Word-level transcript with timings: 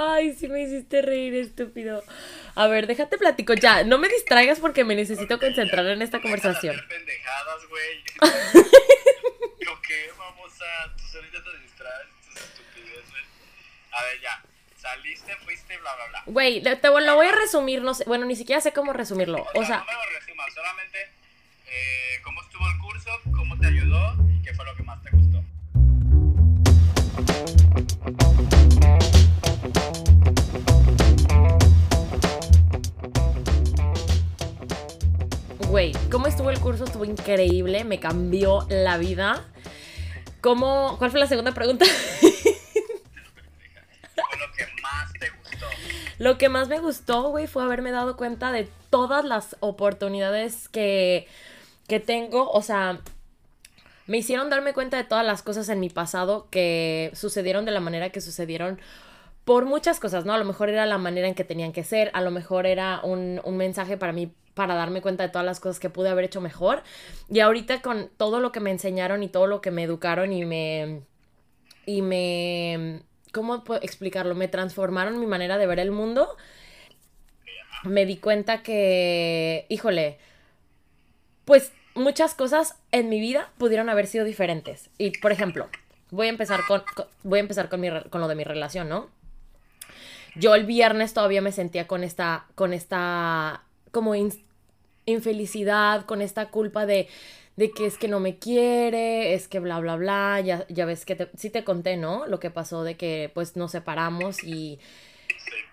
Ay, 0.00 0.32
sí 0.38 0.46
me 0.46 0.62
hiciste 0.62 1.02
reír, 1.02 1.34
estúpido. 1.34 2.04
A 2.54 2.68
ver, 2.68 2.86
déjate 2.86 3.18
platico 3.18 3.54
ya. 3.54 3.82
No 3.82 3.98
me 3.98 4.08
distraigas 4.08 4.60
porque 4.60 4.84
me 4.84 4.94
necesito 4.94 5.40
concentrar 5.40 5.84
en 5.86 6.02
esta 6.02 6.22
conversación. 6.22 6.80
pendejadas, 6.88 7.66
güey. 7.68 8.04
¿Yo 9.60 9.82
qué? 9.82 10.10
Vamos 10.16 10.52
a... 10.62 10.94
Tú 10.94 11.02
ahorita 11.16 11.42
te 11.42 11.58
distraes, 11.62 12.06
tus 12.24 12.36
estupideces. 12.36 13.26
A 13.90 14.04
ver, 14.04 14.20
ya. 14.20 14.40
Saliste, 14.76 15.34
fuiste, 15.38 15.76
bla, 15.78 15.92
bla, 15.96 16.06
bla. 16.10 16.22
Güey, 16.26 16.62
te 16.62 16.78
lo 16.80 17.16
voy 17.16 17.26
a 17.26 17.32
resumir, 17.32 17.82
no 17.82 17.92
sé. 17.92 18.04
Bueno, 18.06 18.24
ni 18.24 18.36
siquiera 18.36 18.60
sé 18.60 18.72
cómo 18.72 18.92
resumirlo. 18.92 19.44
O 19.56 19.64
sea... 19.64 19.78
No 19.78 19.84
me 19.84 19.92
lo 19.94 20.20
resumas, 20.20 20.54
solamente 20.54 21.10
eh, 21.66 22.20
cómo 22.22 22.40
estuvo 22.42 22.64
el 22.70 22.78
curso, 22.78 23.10
cómo 23.36 23.58
te 23.58 23.66
ayudó 23.66 24.14
y 24.32 24.40
qué 24.42 24.54
fue 24.54 24.64
lo 24.64 24.76
que 24.76 24.84
más 24.84 25.02
te 25.02 25.10
gustó. 25.10 25.42
Güey, 35.68 35.92
¿cómo 36.10 36.26
estuvo 36.26 36.48
el 36.48 36.58
curso? 36.60 36.84
Estuvo 36.84 37.04
increíble, 37.04 37.84
me 37.84 38.00
cambió 38.00 38.66
la 38.70 38.96
vida. 38.96 39.44
¿Cómo? 40.40 40.96
¿Cuál 40.96 41.10
fue 41.10 41.20
la 41.20 41.26
segunda 41.26 41.52
pregunta? 41.52 41.84
lo 44.16 44.24
que 44.56 44.66
más 44.82 45.12
te 45.12 45.28
gustó? 45.28 45.66
Lo 46.18 46.38
que 46.38 46.48
más 46.48 46.68
me 46.68 46.78
gustó, 46.78 47.28
güey, 47.28 47.46
fue 47.46 47.62
haberme 47.62 47.90
dado 47.90 48.16
cuenta 48.16 48.50
de 48.50 48.66
todas 48.88 49.26
las 49.26 49.56
oportunidades 49.60 50.70
que, 50.70 51.26
que 51.86 52.00
tengo. 52.00 52.50
O 52.50 52.62
sea, 52.62 53.00
me 54.06 54.16
hicieron 54.16 54.48
darme 54.48 54.72
cuenta 54.72 54.96
de 54.96 55.04
todas 55.04 55.26
las 55.26 55.42
cosas 55.42 55.68
en 55.68 55.80
mi 55.80 55.90
pasado 55.90 56.48
que 56.50 57.10
sucedieron 57.12 57.66
de 57.66 57.72
la 57.72 57.80
manera 57.80 58.08
que 58.08 58.22
sucedieron 58.22 58.80
por 59.44 59.66
muchas 59.66 60.00
cosas, 60.00 60.24
¿no? 60.24 60.32
A 60.32 60.38
lo 60.38 60.46
mejor 60.46 60.70
era 60.70 60.86
la 60.86 60.96
manera 60.96 61.28
en 61.28 61.34
que 61.34 61.44
tenían 61.44 61.72
que 61.72 61.84
ser, 61.84 62.10
a 62.14 62.22
lo 62.22 62.30
mejor 62.30 62.64
era 62.64 63.00
un, 63.02 63.42
un 63.44 63.58
mensaje 63.58 63.98
para 63.98 64.14
mí 64.14 64.32
para 64.58 64.74
darme 64.74 65.00
cuenta 65.00 65.22
de 65.22 65.28
todas 65.28 65.46
las 65.46 65.60
cosas 65.60 65.78
que 65.78 65.88
pude 65.88 66.08
haber 66.08 66.24
hecho 66.24 66.40
mejor. 66.40 66.82
Y 67.30 67.38
ahorita 67.38 67.80
con 67.80 68.10
todo 68.16 68.40
lo 68.40 68.50
que 68.50 68.58
me 68.58 68.72
enseñaron 68.72 69.22
y 69.22 69.28
todo 69.28 69.46
lo 69.46 69.60
que 69.60 69.70
me 69.70 69.84
educaron 69.84 70.32
y 70.32 70.44
me... 70.44 71.02
Y 71.86 72.02
me... 72.02 73.02
¿Cómo 73.32 73.62
puedo 73.62 73.80
explicarlo? 73.80 74.34
Me 74.34 74.48
transformaron 74.48 75.20
mi 75.20 75.26
manera 75.26 75.58
de 75.58 75.66
ver 75.68 75.78
el 75.78 75.92
mundo. 75.92 76.36
Me 77.84 78.04
di 78.04 78.16
cuenta 78.16 78.64
que, 78.64 79.64
híjole, 79.68 80.18
pues 81.44 81.70
muchas 81.94 82.34
cosas 82.34 82.74
en 82.90 83.08
mi 83.08 83.20
vida 83.20 83.52
pudieron 83.58 83.88
haber 83.88 84.08
sido 84.08 84.24
diferentes. 84.24 84.90
Y, 84.98 85.16
por 85.20 85.30
ejemplo, 85.30 85.68
voy 86.10 86.26
a 86.26 86.30
empezar 86.30 86.62
con, 86.66 86.82
voy 87.22 87.38
a 87.38 87.42
empezar 87.42 87.68
con, 87.68 87.80
mi, 87.80 87.90
con 88.10 88.20
lo 88.20 88.26
de 88.26 88.34
mi 88.34 88.42
relación, 88.42 88.88
¿no? 88.88 89.08
Yo 90.34 90.56
el 90.56 90.66
viernes 90.66 91.14
todavía 91.14 91.42
me 91.42 91.52
sentía 91.52 91.86
con 91.86 92.02
esta, 92.02 92.46
con 92.56 92.72
esta, 92.72 93.62
como 93.92 94.16
infelicidad, 95.10 96.04
con 96.06 96.22
esta 96.22 96.50
culpa 96.50 96.86
de, 96.86 97.08
de 97.56 97.70
que 97.70 97.86
es 97.86 97.98
que 97.98 98.08
no 98.08 98.20
me 98.20 98.38
quiere, 98.38 99.34
es 99.34 99.48
que 99.48 99.60
bla, 99.60 99.80
bla, 99.80 99.96
bla, 99.96 100.40
ya, 100.40 100.64
ya 100.68 100.84
ves 100.84 101.04
que 101.04 101.16
te, 101.16 101.28
sí 101.36 101.50
te 101.50 101.64
conté, 101.64 101.96
¿no? 101.96 102.26
Lo 102.26 102.38
que 102.40 102.50
pasó 102.50 102.84
de 102.84 102.96
que 102.96 103.30
pues 103.34 103.56
nos 103.56 103.72
separamos 103.72 104.44
y, 104.44 104.78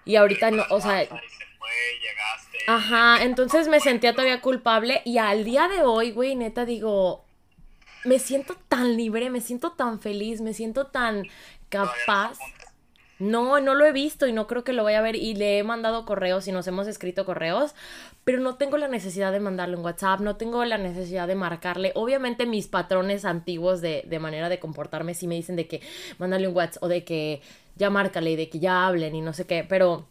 y 0.06 0.16
ahorita 0.16 0.52
no, 0.52 0.64
o 0.70 0.82
sea... 0.82 1.08
Ajá, 2.68 3.24
entonces 3.24 3.68
me 3.68 3.80
sentía 3.80 4.14
todavía 4.14 4.42
culpable 4.42 5.02
y 5.06 5.20
al 5.20 5.44
día 5.44 5.68
de 5.68 5.84
hoy, 5.84 6.12
güey, 6.12 6.36
neta 6.36 6.66
digo, 6.66 7.24
me 8.06 8.20
siento 8.20 8.56
tan 8.68 8.96
libre, 8.98 9.30
me 9.30 9.42
siento 9.42 9.72
tan 9.74 10.00
feliz, 10.00 10.42
me 10.42 10.54
siento 10.54 10.88
tan 10.88 11.24
capaz. 11.70 12.38
No, 12.40 12.65
no 13.20 13.60
lo 13.60 13.86
he 13.86 13.92
visto 13.92 14.28
y 14.28 14.34
no 14.34 14.48
creo 14.48 14.64
que 14.64 14.74
lo 14.74 14.84
vaya 14.84 15.00
a 15.00 15.02
ver 15.02 15.16
y 15.16 15.36
le 15.36 15.58
he 15.58 15.64
mandado 15.64 16.06
correos 16.06 16.48
y 16.48 16.52
nos 16.52 16.68
hemos 16.68 16.88
escrito 16.88 17.26
correos, 17.26 17.74
pero 18.24 18.40
no 18.40 18.56
tengo 18.56 18.78
la 18.78 18.88
necesidad 18.88 19.32
de 19.32 19.40
mandarle 19.40 19.78
un 19.78 19.86
WhatsApp, 19.86 20.20
no 20.20 20.36
tengo 20.36 20.66
la 20.66 20.78
necesidad 20.78 21.28
de 21.28 21.36
marcarle. 21.36 21.92
Obviamente 21.96 22.46
mis 22.46 22.68
patrones 22.68 23.24
antiguos 23.24 23.82
de, 23.82 24.04
de 24.08 24.20
manera 24.20 24.50
de 24.50 24.60
comportarme 24.60 25.14
sí 25.14 25.28
me 25.28 25.36
dicen 25.36 25.56
de 25.56 25.68
que 25.68 25.82
mándale 26.18 26.48
un 26.48 26.56
WhatsApp 26.56 26.84
o 26.84 26.88
de 26.88 27.04
que 27.04 27.42
ya 27.76 27.90
márcale 27.90 28.32
y 28.32 28.36
de 28.36 28.50
que 28.50 28.60
ya 28.60 28.88
hablen 28.88 29.16
y 29.16 29.22
no 29.22 29.34
sé 29.34 29.46
qué, 29.46 29.66
pero 29.68 30.08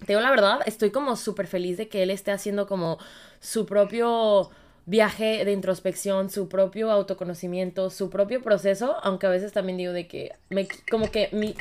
te 0.00 0.06
digo 0.08 0.20
la 0.20 0.30
verdad, 0.30 0.60
estoy 0.66 0.90
como 0.90 1.16
súper 1.16 1.46
feliz 1.46 1.76
de 1.78 1.88
que 1.88 2.02
él 2.02 2.10
esté 2.10 2.30
haciendo 2.30 2.66
como 2.66 2.98
su 3.40 3.64
propio 3.64 4.50
viaje 4.86 5.44
de 5.44 5.52
introspección, 5.52 6.30
su 6.30 6.48
propio 6.48 6.90
autoconocimiento, 6.90 7.90
su 7.90 8.10
propio 8.10 8.42
proceso, 8.42 8.96
aunque 9.02 9.26
a 9.26 9.30
veces 9.30 9.52
también 9.52 9.78
digo 9.78 9.92
de 9.92 10.06
que 10.06 10.32
me, 10.50 10.68
como 10.90 11.10
que 11.10 11.30
mi, 11.32 11.54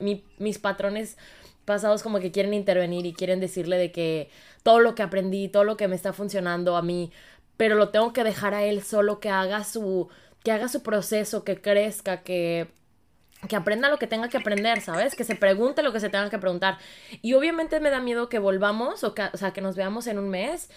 mi, 0.00 0.24
mis 0.38 0.58
patrones 0.58 1.16
pasados 1.64 2.02
como 2.02 2.20
que 2.20 2.30
quieren 2.30 2.54
intervenir 2.54 3.06
y 3.06 3.12
quieren 3.12 3.40
decirle 3.40 3.76
de 3.78 3.92
que 3.92 4.30
todo 4.62 4.80
lo 4.80 4.94
que 4.94 5.02
aprendí, 5.02 5.48
todo 5.48 5.64
lo 5.64 5.76
que 5.76 5.88
me 5.88 5.96
está 5.96 6.12
funcionando 6.12 6.76
a 6.76 6.82
mí, 6.82 7.10
pero 7.56 7.74
lo 7.74 7.90
tengo 7.90 8.12
que 8.12 8.24
dejar 8.24 8.54
a 8.54 8.64
él 8.64 8.82
solo 8.82 9.20
que 9.20 9.30
haga 9.30 9.64
su 9.64 10.08
que 10.42 10.52
haga 10.52 10.68
su 10.68 10.82
proceso, 10.82 11.42
que 11.44 11.60
crezca, 11.60 12.22
que 12.22 12.68
que 13.48 13.56
aprenda 13.56 13.90
lo 13.90 13.98
que 13.98 14.06
tenga 14.06 14.28
que 14.28 14.38
aprender, 14.38 14.80
¿sabes? 14.80 15.14
Que 15.14 15.24
se 15.24 15.36
pregunte 15.36 15.82
lo 15.82 15.92
que 15.92 16.00
se 16.00 16.08
tenga 16.08 16.30
que 16.30 16.38
preguntar. 16.38 16.78
Y 17.20 17.34
obviamente 17.34 17.78
me 17.80 17.90
da 17.90 18.00
miedo 18.00 18.28
que 18.30 18.38
volvamos, 18.38 19.04
o, 19.04 19.14
que, 19.14 19.22
o 19.32 19.36
sea, 19.36 19.52
que 19.52 19.60
nos 19.60 19.76
veamos 19.76 20.06
en 20.06 20.18
un 20.18 20.30
mes 20.30 20.70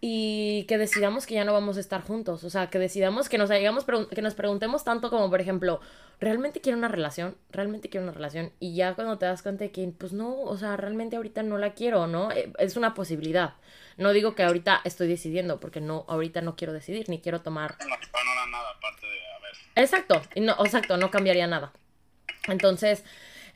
y 0.00 0.64
que 0.64 0.76
decidamos 0.76 1.26
que 1.26 1.34
ya 1.34 1.44
no 1.44 1.52
vamos 1.52 1.76
a 1.76 1.80
estar 1.80 2.02
juntos. 2.02 2.44
O 2.44 2.50
sea, 2.50 2.68
que 2.68 2.78
decidamos 2.78 3.28
que 3.28 3.38
nos 3.38 3.50
hayamos 3.50 3.84
que 4.10 4.22
nos 4.22 4.34
preguntemos 4.34 4.84
tanto 4.84 5.10
como, 5.10 5.30
por 5.30 5.40
ejemplo, 5.40 5.80
¿realmente 6.20 6.60
quiero 6.60 6.76
una 6.76 6.88
relación? 6.88 7.36
¿Realmente 7.50 7.88
quiero 7.88 8.04
una 8.04 8.12
relación? 8.12 8.52
Y 8.60 8.74
ya 8.74 8.94
cuando 8.94 9.18
te 9.18 9.26
das 9.26 9.42
cuenta 9.42 9.64
de 9.64 9.70
que, 9.70 9.86
pues 9.96 10.12
no, 10.12 10.40
o 10.42 10.56
sea, 10.58 10.76
realmente 10.76 11.16
ahorita 11.16 11.42
no 11.42 11.58
la 11.58 11.74
quiero, 11.74 12.06
¿no? 12.06 12.30
Eh, 12.32 12.52
es 12.58 12.76
una 12.76 12.94
posibilidad. 12.94 13.54
No 13.96 14.12
digo 14.12 14.34
que 14.34 14.42
ahorita 14.42 14.80
estoy 14.84 15.08
decidiendo, 15.08 15.60
porque 15.60 15.80
no, 15.80 16.04
ahorita 16.08 16.40
no 16.42 16.56
quiero 16.56 16.72
decidir, 16.72 17.08
ni 17.08 17.20
quiero 17.20 17.40
tomar. 17.40 17.76
No, 17.80 17.86
no, 17.86 18.46
nada, 18.50 18.70
aparte 18.76 19.06
de, 19.06 19.12
a 19.12 19.38
ver. 19.40 19.84
Exacto, 19.84 20.22
no, 20.36 20.52
exacto, 20.64 20.96
no 20.96 21.10
cambiaría 21.10 21.46
nada. 21.46 21.72
Entonces, 22.48 23.04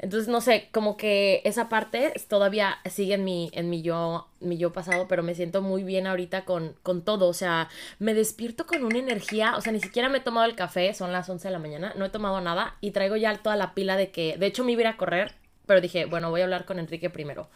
entonces, 0.01 0.29
no 0.29 0.41
sé, 0.41 0.69
como 0.71 0.97
que 0.97 1.43
esa 1.45 1.69
parte 1.69 2.13
todavía 2.29 2.79
sigue 2.89 3.15
en 3.15 3.25
mi, 3.25 3.51
en 3.53 3.69
mi 3.69 3.83
yo, 3.83 4.29
mi 4.39 4.57
yo 4.57 4.73
pasado, 4.73 5.09
pero 5.09 5.25
me 5.25 5.35
siento 5.35 5.61
muy 5.61 5.83
bien 5.83 6.07
ahorita 6.07 6.45
con, 6.45 6.77
con 6.85 7.03
todo. 7.03 7.27
O 7.27 7.35
sea, 7.35 7.69
me 7.99 8.15
despierto 8.15 8.65
con 8.65 8.85
una 8.85 8.99
energía. 8.99 9.57
O 9.57 9.61
sea, 9.61 9.73
ni 9.73 9.81
siquiera 9.81 10.09
me 10.09 10.19
he 10.19 10.21
tomado 10.21 10.47
el 10.47 10.55
café, 10.55 10.95
son 10.95 11.13
las 11.13 11.29
11 11.29 11.49
de 11.49 11.53
la 11.53 11.59
mañana, 11.59 11.95
no 11.97 12.05
he 12.05 12.11
tomado 12.11 12.41
nada 12.41 12.77
y 12.81 12.93
traigo 12.93 13.17
ya 13.17 13.37
toda 13.39 13.57
la 13.57 13.75
pila 13.75 13.97
de 13.97 14.11
que, 14.11 14.37
de 14.37 14.47
hecho, 14.47 14.63
me 14.63 14.73
iba 14.73 14.89
a 14.89 14.97
correr, 14.97 15.35
pero 15.67 15.81
dije, 15.81 16.05
bueno, 16.05 16.31
voy 16.31 16.43
a 16.43 16.45
hablar 16.45 16.65
con 16.65 16.79
Enrique 16.79 17.11
primero. 17.11 17.49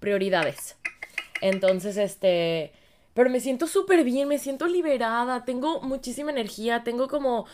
Prioridades. 0.00 0.76
Entonces, 1.42 1.98
este. 1.98 2.72
Pero 3.12 3.30
me 3.30 3.40
siento 3.40 3.66
súper 3.66 4.04
bien, 4.04 4.26
me 4.26 4.38
siento 4.38 4.66
liberada, 4.66 5.44
tengo 5.44 5.80
muchísima 5.82 6.30
energía, 6.30 6.82
tengo 6.82 7.08
como. 7.08 7.46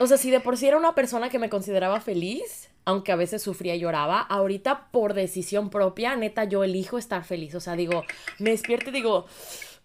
O 0.00 0.06
sea, 0.06 0.16
si 0.16 0.30
de 0.30 0.40
por 0.40 0.56
sí 0.56 0.66
era 0.66 0.78
una 0.78 0.94
persona 0.96 1.28
que 1.28 1.38
me 1.38 1.48
consideraba 1.48 2.00
feliz, 2.00 2.69
aunque 2.90 3.12
a 3.12 3.16
veces 3.16 3.42
sufría 3.42 3.76
y 3.76 3.80
lloraba, 3.80 4.20
ahorita 4.20 4.88
por 4.90 5.14
decisión 5.14 5.70
propia, 5.70 6.16
neta, 6.16 6.44
yo 6.44 6.64
elijo 6.64 6.98
estar 6.98 7.24
feliz. 7.24 7.54
O 7.54 7.60
sea, 7.60 7.76
digo, 7.76 8.02
me 8.38 8.50
despierto 8.50 8.90
y 8.90 8.92
digo, 8.92 9.26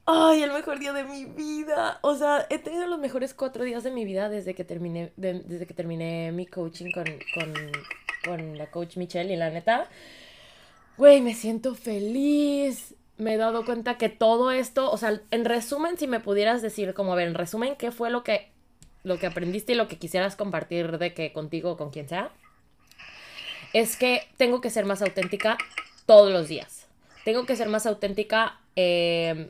ay, 0.05 0.41
el 0.41 0.51
mejor 0.51 0.79
día 0.79 0.91
de 0.91 1.03
mi 1.03 1.25
vida. 1.25 1.99
O 2.01 2.16
sea, 2.16 2.47
he 2.49 2.57
tenido 2.57 2.88
los 2.88 2.99
mejores 2.99 3.33
cuatro 3.33 3.63
días 3.63 3.83
de 3.83 3.91
mi 3.91 4.05
vida 4.05 4.27
desde 4.29 4.55
que 4.55 4.63
terminé, 4.63 5.13
desde 5.17 5.67
que 5.67 5.73
terminé 5.73 6.31
mi 6.31 6.47
coaching 6.47 6.91
con, 6.91 7.05
con, 7.05 7.53
con 8.25 8.57
la 8.57 8.71
coach 8.71 8.97
Michelle 8.97 9.31
y 9.31 9.37
la 9.37 9.51
neta, 9.51 9.87
güey, 10.97 11.22
me 11.22 11.33
siento 11.35 11.75
feliz. 11.75 12.95
Me 13.17 13.35
he 13.35 13.37
dado 13.37 13.63
cuenta 13.66 13.97
que 13.97 14.09
todo 14.09 14.51
esto, 14.51 14.91
o 14.91 14.97
sea, 14.97 15.22
en 15.31 15.45
resumen, 15.45 15.97
si 15.97 16.05
me 16.07 16.19
pudieras 16.19 16.61
decir, 16.61 16.93
como, 16.93 17.13
a 17.13 17.16
ver, 17.16 17.27
en 17.27 17.35
resumen, 17.35 17.75
¿qué 17.77 17.91
fue 17.91 18.09
lo 18.09 18.23
que, 18.23 18.51
lo 19.03 19.19
que 19.19 19.27
aprendiste 19.27 19.72
y 19.72 19.75
lo 19.75 19.87
que 19.87 19.97
quisieras 19.97 20.35
compartir 20.35 20.97
de 20.97 21.13
que 21.13 21.31
contigo 21.31 21.72
o 21.72 21.77
con 21.77 21.91
quien 21.91 22.09
sea? 22.09 22.31
Es 23.75 23.97
que 23.97 24.25
tengo 24.38 24.62
que 24.62 24.69
ser 24.69 24.85
más 24.85 25.02
auténtica 25.02 25.58
todos 26.05 26.32
los 26.32 26.47
días. 26.47 26.88
Tengo 27.26 27.46
que 27.46 27.58
ser 27.58 27.67
más 27.67 27.85
auténtica 27.85 28.58
em, 28.78 29.49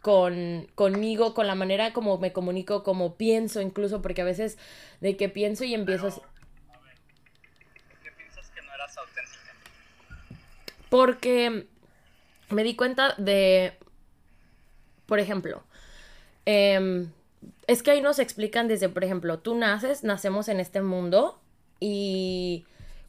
con, 0.00 0.68
conmigo, 0.76 1.34
con 1.34 1.48
la 1.48 1.56
manera 1.56 1.92
como 1.92 2.16
me 2.18 2.32
comunico, 2.32 2.84
como 2.84 3.16
pienso 3.16 3.60
incluso, 3.60 4.02
porque 4.02 4.22
a 4.22 4.24
veces 4.24 4.56
de 5.00 5.16
que 5.16 5.28
pienso 5.28 5.64
y 5.64 5.74
empiezo... 5.74 6.06
a 6.06 6.10
ver, 6.10 6.94
¿por 7.88 7.98
qué 8.04 8.12
piensas 8.12 8.48
que 8.50 8.62
no 8.62 8.72
eras 8.72 8.96
auténtica? 8.98 9.52
Porque 10.88 11.66
me 12.50 12.62
di 12.62 12.76
cuenta 12.76 13.16
de, 13.18 13.76
por 15.06 15.18
ejemplo, 15.18 15.64
em, 16.44 17.10
es 17.66 17.82
que 17.82 17.90
ahí 17.90 18.00
nos 18.00 18.20
explican 18.20 18.68
desde, 18.68 18.88
por 18.88 19.02
ejemplo, 19.02 19.40
tú 19.40 19.56
naces, 19.56 20.04
nacemos 20.04 20.46
en 20.46 20.60
este 20.60 20.82
mundo 20.82 21.40
y 21.80 22.64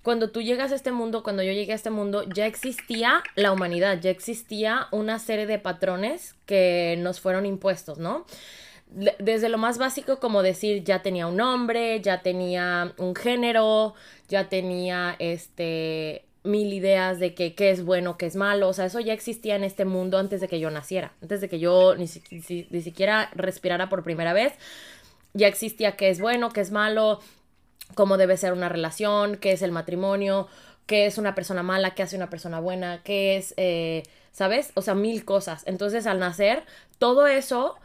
cuando 0.07 0.29
tú 0.29 0.41
llegas 0.41 0.71
a 0.71 0.75
este 0.75 0.93
mundo, 0.93 1.21
cuando 1.21 1.43
yo 1.43 1.51
llegué 1.51 1.73
a 1.73 1.75
este 1.75 1.89
mundo, 1.89 2.23
ya 2.33 2.45
existía 2.45 3.23
la 3.35 3.51
humanidad, 3.51 3.99
ya 3.99 4.09
existía 4.09 4.87
una 4.91 5.19
serie 5.19 5.45
de 5.45 5.59
patrones 5.59 6.33
que 6.45 6.95
nos 6.97 7.19
fueron 7.19 7.45
impuestos, 7.45 7.97
¿no? 7.97 8.25
Desde 9.19 9.49
lo 9.49 9.57
más 9.57 9.77
básico 9.77 10.21
como 10.21 10.43
decir 10.43 10.85
ya 10.85 11.01
tenía 11.01 11.27
un 11.27 11.35
nombre, 11.35 11.99
ya 11.99 12.21
tenía 12.21 12.93
un 12.97 13.15
género, 13.15 13.95
ya 14.29 14.47
tenía 14.47 15.17
este 15.19 16.23
mil 16.45 16.71
ideas 16.71 17.19
de 17.19 17.33
que 17.33 17.53
qué 17.53 17.71
es 17.71 17.83
bueno, 17.83 18.17
qué 18.17 18.27
es 18.27 18.37
malo. 18.37 18.69
O 18.69 18.73
sea, 18.73 18.85
eso 18.85 19.01
ya 19.01 19.11
existía 19.11 19.57
en 19.57 19.65
este 19.65 19.83
mundo 19.83 20.19
antes 20.19 20.39
de 20.39 20.47
que 20.47 20.61
yo 20.61 20.71
naciera. 20.71 21.11
Antes 21.21 21.41
de 21.41 21.49
que 21.49 21.59
yo 21.59 21.97
ni, 21.97 22.05
ni 22.69 22.81
siquiera 22.81 23.29
respirara 23.35 23.89
por 23.89 24.05
primera 24.05 24.31
vez. 24.31 24.53
Ya 25.33 25.47
existía 25.47 25.97
qué 25.97 26.09
es 26.09 26.21
bueno, 26.21 26.49
qué 26.49 26.61
es 26.61 26.71
malo, 26.71 27.19
cómo 27.95 28.17
debe 28.17 28.37
ser 28.37 28.53
una 28.53 28.69
relación, 28.69 29.37
qué 29.37 29.51
es 29.51 29.61
el 29.61 29.71
matrimonio, 29.71 30.47
qué 30.85 31.05
es 31.05 31.17
una 31.17 31.35
persona 31.35 31.63
mala, 31.63 31.93
qué 31.93 32.03
hace 32.03 32.15
una 32.15 32.29
persona 32.29 32.59
buena, 32.59 33.01
qué 33.03 33.37
es, 33.37 33.53
eh, 33.57 34.03
¿sabes? 34.31 34.71
O 34.75 34.81
sea, 34.81 34.95
mil 34.95 35.25
cosas. 35.25 35.63
Entonces, 35.65 36.07
al 36.07 36.19
nacer, 36.19 36.63
todo 36.97 37.27
eso, 37.27 37.75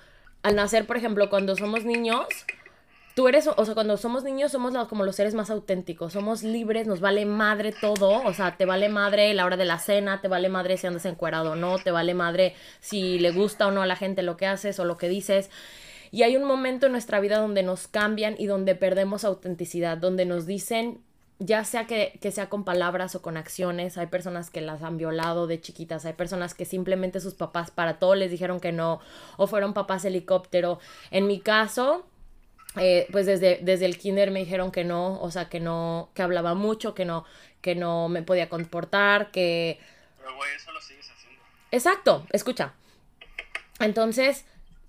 al 0.42 0.56
nacer, 0.56 0.86
por 0.86 0.96
ejemplo, 0.96 1.28
cuando 1.28 1.56
somos 1.56 1.84
niños, 1.84 2.26
tú 3.14 3.28
eres, 3.28 3.48
o 3.48 3.64
sea, 3.64 3.74
cuando 3.74 3.96
somos 3.96 4.24
niños 4.24 4.52
somos 4.52 4.72
como 4.88 5.04
los 5.04 5.16
seres 5.16 5.34
más 5.34 5.50
auténticos, 5.50 6.12
somos 6.12 6.42
libres, 6.42 6.86
nos 6.86 7.00
vale 7.00 7.26
madre 7.26 7.72
todo, 7.78 8.22
o 8.22 8.32
sea, 8.32 8.56
te 8.56 8.64
vale 8.64 8.88
madre 8.88 9.34
la 9.34 9.44
hora 9.44 9.56
de 9.56 9.64
la 9.64 9.78
cena, 9.78 10.20
te 10.20 10.28
vale 10.28 10.48
madre 10.48 10.76
si 10.76 10.86
andas 10.86 11.04
encuerado 11.04 11.52
o 11.52 11.56
no, 11.56 11.78
te 11.78 11.90
vale 11.90 12.14
madre 12.14 12.54
si 12.80 13.18
le 13.18 13.32
gusta 13.32 13.66
o 13.66 13.70
no 13.70 13.82
a 13.82 13.86
la 13.86 13.96
gente 13.96 14.22
lo 14.22 14.36
que 14.36 14.46
haces 14.46 14.78
o 14.78 14.84
lo 14.84 14.96
que 14.96 15.08
dices. 15.08 15.50
Y 16.12 16.22
hay 16.24 16.36
un 16.36 16.44
momento 16.44 16.86
en 16.86 16.92
nuestra 16.92 17.20
vida 17.20 17.38
donde 17.38 17.62
nos 17.62 17.88
cambian 17.88 18.36
y 18.38 18.46
donde 18.46 18.74
perdemos 18.74 19.24
autenticidad, 19.24 19.96
donde 19.96 20.26
nos 20.26 20.46
dicen, 20.46 21.00
ya 21.38 21.64
sea 21.64 21.86
que, 21.86 22.18
que, 22.20 22.30
sea 22.30 22.50
con 22.50 22.64
palabras 22.64 23.14
o 23.14 23.22
con 23.22 23.38
acciones, 23.38 23.96
hay 23.96 24.08
personas 24.08 24.50
que 24.50 24.60
las 24.60 24.82
han 24.82 24.98
violado 24.98 25.46
de 25.46 25.58
chiquitas, 25.58 26.04
hay 26.04 26.12
personas 26.12 26.52
que 26.52 26.66
simplemente 26.66 27.18
sus 27.18 27.32
papás 27.32 27.70
para 27.70 27.98
todo 27.98 28.14
les 28.14 28.30
dijeron 28.30 28.60
que 28.60 28.72
no, 28.72 29.00
o 29.38 29.46
fueron 29.46 29.72
papás 29.72 30.04
helicóptero. 30.04 30.78
En 31.10 31.26
mi 31.26 31.40
caso, 31.40 32.04
eh, 32.76 33.06
pues 33.10 33.24
desde, 33.24 33.60
desde 33.62 33.86
el 33.86 33.96
kinder 33.96 34.30
me 34.30 34.40
dijeron 34.40 34.70
que 34.70 34.84
no, 34.84 35.18
o 35.18 35.30
sea, 35.30 35.48
que 35.48 35.60
no, 35.60 36.10
que 36.14 36.20
hablaba 36.20 36.52
mucho, 36.52 36.94
que 36.94 37.06
no, 37.06 37.24
que 37.62 37.74
no 37.74 38.10
me 38.10 38.22
podía 38.22 38.50
comportar, 38.50 39.30
que... 39.30 39.80
Pero 40.18 40.36
güey, 40.36 40.54
eso 40.54 40.72
lo 40.72 40.80
sigues 40.82 41.10
haciendo. 41.10 41.42
Exacto, 41.70 42.26
escucha. 42.32 42.74
Entonces, 43.80 44.44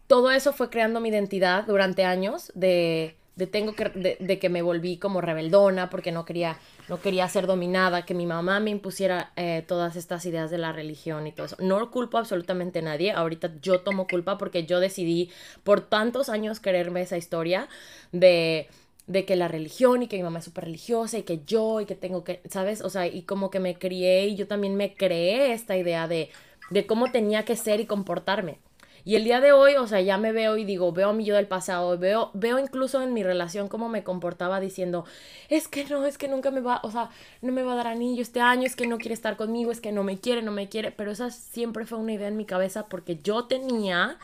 todo 0.08 0.32
eso 0.32 0.54
fue 0.54 0.70
creando 0.70 1.00
mi 1.00 1.10
identidad 1.10 1.66
durante 1.66 2.06
años 2.06 2.52
de, 2.56 3.16
de 3.36 3.48
tengo 3.48 3.74
que 3.74 3.90
de, 4.20 4.40
que 4.40 4.50
me 4.50 4.62
volví 4.62 4.98
como 4.98 5.22
rebeldona 5.22 5.90
porque 5.90 6.12
no 6.12 6.26
quería 6.26 6.58
no 6.90 7.00
quería 7.02 7.28
ser 7.30 7.48
dominada 7.48 8.06
que 8.06 8.14
mi 8.14 8.26
mamá 8.26 8.60
me 8.60 8.70
impusiera 8.70 9.32
eh, 9.36 9.64
todas 9.68 9.96
estas 9.96 10.26
ideas 10.26 10.52
de 10.52 10.58
la 10.58 10.72
religión 10.72 11.26
y 11.26 11.32
todo 11.32 11.48
eso 11.48 11.58
no 11.60 11.90
culpo 11.90 12.18
absolutamente 12.18 12.80
a 12.80 12.82
nadie 12.84 13.12
ahorita 13.12 13.54
yo 13.62 13.82
tomo 13.82 14.08
culpa 14.08 14.38
porque 14.38 14.66
yo 14.66 14.80
decidí 14.80 15.32
por 15.64 15.82
tantos 15.82 16.30
años 16.30 16.60
quererme 16.60 17.02
esa 17.02 17.18
historia 17.18 17.68
de 18.12 18.68
de 19.08 19.26
que 19.26 19.36
la 19.36 19.48
religión 19.48 20.02
y 20.04 20.08
que 20.08 20.18
mi 20.18 20.24
mamá 20.24 20.40
es 20.40 20.46
súper 20.46 20.66
religiosa 20.66 21.18
y 21.18 21.24
que 21.24 21.42
yo 21.46 21.82
y 21.82 21.86
que 21.86 21.96
tengo 21.96 22.24
que, 22.24 22.42
¿sabes? 22.50 22.82
O 22.82 22.90
sea, 22.90 23.06
y 23.08 23.24
como 23.24 23.50
que 23.50 23.60
me 23.60 23.78
crié 23.78 24.28
y 24.28 24.36
yo 24.36 24.48
también 24.48 24.76
me 24.76 24.94
creé 24.96 25.52
esta 25.54 25.76
idea 25.76 26.08
de, 26.08 26.30
de 26.70 26.86
cómo 26.86 27.12
tenía 27.12 27.44
que 27.44 27.56
ser 27.58 27.80
y 27.82 27.86
comportarme. 27.86 28.60
Y 29.06 29.16
el 29.16 29.24
día 29.24 29.42
de 29.42 29.52
hoy, 29.52 29.76
o 29.76 29.86
sea, 29.86 30.00
ya 30.02 30.18
me 30.18 30.32
veo 30.32 30.58
y 30.58 30.64
digo, 30.64 30.92
veo 30.94 31.10
a 31.10 31.14
mi 31.14 31.26
yo 31.26 31.36
del 31.36 31.48
pasado, 31.48 31.98
veo, 31.98 32.32
veo 32.34 32.58
incluso 32.58 33.02
en 33.02 33.14
mi 33.14 33.22
relación 33.24 33.68
cómo 33.68 33.90
me 33.90 34.04
comportaba 34.04 34.60
diciendo, 34.60 35.06
es 35.50 35.68
que 35.68 35.86
no, 35.86 36.06
es 36.06 36.18
que 36.18 36.28
nunca 36.28 36.52
me 36.52 36.62
va, 36.62 36.80
o 36.84 36.92
sea, 36.92 37.10
no 37.42 37.52
me 37.52 37.64
va 37.64 37.74
a 37.74 37.76
dar 37.76 37.88
anillo 37.88 38.22
este 38.22 38.40
año, 38.40 38.66
es 38.66 38.76
que 38.76 38.88
no 38.88 38.98
quiere 38.98 39.14
estar 39.14 39.36
conmigo, 39.36 39.72
es 39.72 39.82
que 39.82 39.92
no 39.92 40.04
me 40.04 40.20
quiere, 40.20 40.42
no 40.42 40.52
me 40.52 40.70
quiere, 40.70 40.92
pero 40.92 41.12
esa 41.12 41.32
siempre 41.32 41.86
fue 41.86 41.98
una 41.98 42.14
idea 42.14 42.30
en 42.30 42.38
mi 42.38 42.46
cabeza 42.46 42.88
porque 42.88 43.20
yo 43.22 43.46
tenía 43.46 44.18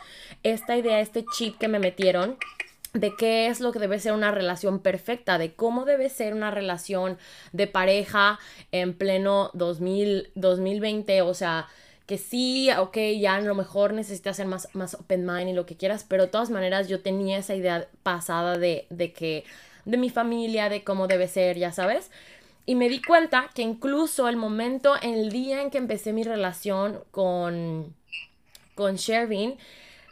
esta 0.43 0.77
idea, 0.77 1.01
este 1.01 1.25
chip 1.35 1.57
que 1.57 1.67
me 1.67 1.79
metieron 1.79 2.37
de 2.93 3.15
qué 3.15 3.47
es 3.47 3.59
lo 3.59 3.71
que 3.71 3.79
debe 3.79 3.99
ser 3.99 4.13
una 4.13 4.31
relación 4.31 4.79
perfecta, 4.79 5.37
de 5.37 5.53
cómo 5.53 5.85
debe 5.85 6.09
ser 6.09 6.33
una 6.33 6.51
relación 6.51 7.17
de 7.51 7.67
pareja 7.67 8.39
en 8.71 8.93
pleno 8.93 9.51
2000, 9.53 10.31
2020, 10.35 11.21
o 11.21 11.33
sea, 11.33 11.67
que 12.09 12.17
sí, 12.17 12.71
ok, 12.71 12.97
ya 13.19 13.35
a 13.35 13.41
lo 13.41 13.53
mejor 13.53 13.93
necesitas 13.93 14.35
ser 14.35 14.47
más, 14.47 14.67
más 14.73 14.95
open 14.95 15.27
mind 15.27 15.49
y 15.49 15.53
lo 15.53 15.67
que 15.67 15.77
quieras, 15.77 16.03
pero 16.09 16.23
de 16.23 16.29
todas 16.29 16.49
maneras 16.49 16.87
yo 16.87 17.01
tenía 17.01 17.37
esa 17.37 17.53
idea 17.53 17.87
pasada 18.01 18.57
de, 18.57 18.87
de 18.89 19.13
que, 19.13 19.43
de 19.85 19.97
mi 19.97 20.09
familia, 20.09 20.69
de 20.69 20.83
cómo 20.83 21.05
debe 21.05 21.27
ser, 21.27 21.59
ya 21.59 21.71
sabes. 21.71 22.09
Y 22.65 22.73
me 22.73 22.89
di 22.89 22.99
cuenta 22.99 23.51
que 23.53 23.61
incluso 23.61 24.27
el 24.27 24.37
momento, 24.37 24.95
el 25.03 25.29
día 25.29 25.61
en 25.61 25.69
que 25.69 25.77
empecé 25.77 26.11
mi 26.11 26.23
relación 26.23 26.99
con, 27.11 27.93
con 28.73 28.95
Shervin, 28.95 29.59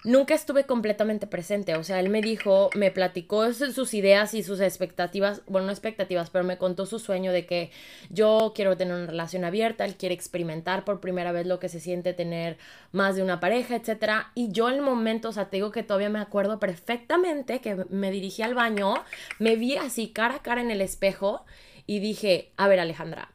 nunca 0.03 0.33
estuve 0.33 0.65
completamente 0.65 1.27
presente. 1.27 1.75
O 1.75 1.83
sea, 1.83 1.99
él 1.99 2.09
me 2.09 2.21
dijo, 2.21 2.69
me 2.75 2.91
platicó 2.91 3.51
sus 3.53 3.93
ideas 3.93 4.33
y 4.33 4.43
sus 4.43 4.59
expectativas, 4.59 5.41
bueno, 5.47 5.67
no 5.67 5.73
expectativas, 5.73 6.29
pero 6.29 6.43
me 6.45 6.57
contó 6.57 6.85
su 6.85 6.99
sueño 6.99 7.31
de 7.31 7.45
que 7.45 7.71
yo 8.09 8.53
quiero 8.55 8.77
tener 8.77 8.95
una 8.95 9.07
relación 9.07 9.45
abierta, 9.45 9.85
él 9.85 9.95
quiere 9.95 10.15
experimentar 10.15 10.85
por 10.85 10.99
primera 10.99 11.31
vez 11.31 11.45
lo 11.45 11.59
que 11.59 11.69
se 11.69 11.79
siente 11.79 12.13
tener 12.13 12.57
más 12.91 13.15
de 13.15 13.23
una 13.23 13.39
pareja, 13.39 13.75
etcétera. 13.75 14.31
Y 14.35 14.51
yo 14.51 14.69
en 14.69 14.75
el 14.75 14.81
momento, 14.81 15.29
o 15.29 15.33
sea, 15.33 15.49
te 15.49 15.57
digo 15.57 15.71
que 15.71 15.83
todavía 15.83 16.09
me 16.09 16.19
acuerdo 16.19 16.59
perfectamente 16.59 17.59
que 17.59 17.75
me 17.89 18.11
dirigí 18.11 18.41
al 18.41 18.53
baño, 18.53 18.95
me 19.39 19.55
vi 19.55 19.77
así 19.77 20.09
cara 20.09 20.35
a 20.35 20.41
cara 20.41 20.61
en 20.61 20.71
el 20.71 20.81
espejo 20.81 21.45
y 21.85 21.99
dije, 21.99 22.51
a 22.57 22.67
ver 22.67 22.79
Alejandra, 22.79 23.31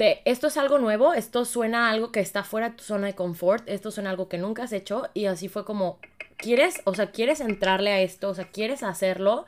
esto 0.00 0.46
es 0.46 0.56
algo 0.56 0.78
nuevo, 0.78 1.12
esto 1.12 1.44
suena 1.44 1.88
a 1.88 1.90
algo 1.90 2.10
que 2.12 2.20
está 2.20 2.42
fuera 2.42 2.70
de 2.70 2.76
tu 2.76 2.84
zona 2.84 3.08
de 3.08 3.14
confort, 3.14 3.68
esto 3.68 3.90
suena 3.90 4.10
a 4.10 4.12
algo 4.12 4.28
que 4.28 4.38
nunca 4.38 4.62
has 4.64 4.72
hecho 4.72 5.08
y 5.14 5.26
así 5.26 5.48
fue 5.48 5.64
como, 5.64 5.98
¿quieres? 6.36 6.80
O 6.84 6.94
sea, 6.94 7.10
¿quieres 7.10 7.40
entrarle 7.40 7.90
a 7.92 8.00
esto? 8.00 8.30
O 8.30 8.34
sea, 8.34 8.48
¿quieres 8.50 8.82
hacerlo? 8.82 9.46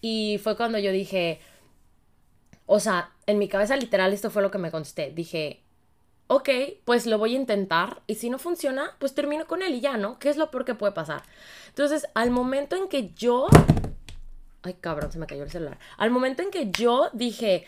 Y 0.00 0.38
fue 0.42 0.56
cuando 0.56 0.78
yo 0.78 0.92
dije, 0.92 1.40
o 2.66 2.78
sea, 2.80 3.10
en 3.26 3.38
mi 3.38 3.48
cabeza 3.48 3.76
literal 3.76 4.12
esto 4.12 4.30
fue 4.30 4.42
lo 4.42 4.50
que 4.50 4.58
me 4.58 4.70
contesté. 4.70 5.10
Dije, 5.10 5.62
ok, 6.26 6.48
pues 6.84 7.06
lo 7.06 7.18
voy 7.18 7.34
a 7.34 7.38
intentar 7.38 8.02
y 8.06 8.14
si 8.14 8.30
no 8.30 8.38
funciona, 8.38 8.96
pues 8.98 9.14
termino 9.14 9.46
con 9.46 9.62
él 9.62 9.74
y 9.74 9.80
ya, 9.80 9.96
¿no? 9.96 10.18
¿Qué 10.18 10.28
es 10.28 10.36
lo 10.36 10.50
peor 10.50 10.64
que 10.64 10.74
puede 10.74 10.92
pasar? 10.92 11.22
Entonces, 11.68 12.06
al 12.14 12.30
momento 12.30 12.76
en 12.76 12.88
que 12.88 13.10
yo... 13.14 13.48
Ay, 14.62 14.74
cabrón, 14.74 15.10
se 15.10 15.18
me 15.18 15.26
cayó 15.26 15.42
el 15.42 15.50
celular. 15.50 15.78
Al 15.96 16.10
momento 16.10 16.42
en 16.42 16.50
que 16.50 16.70
yo 16.70 17.10
dije, 17.14 17.64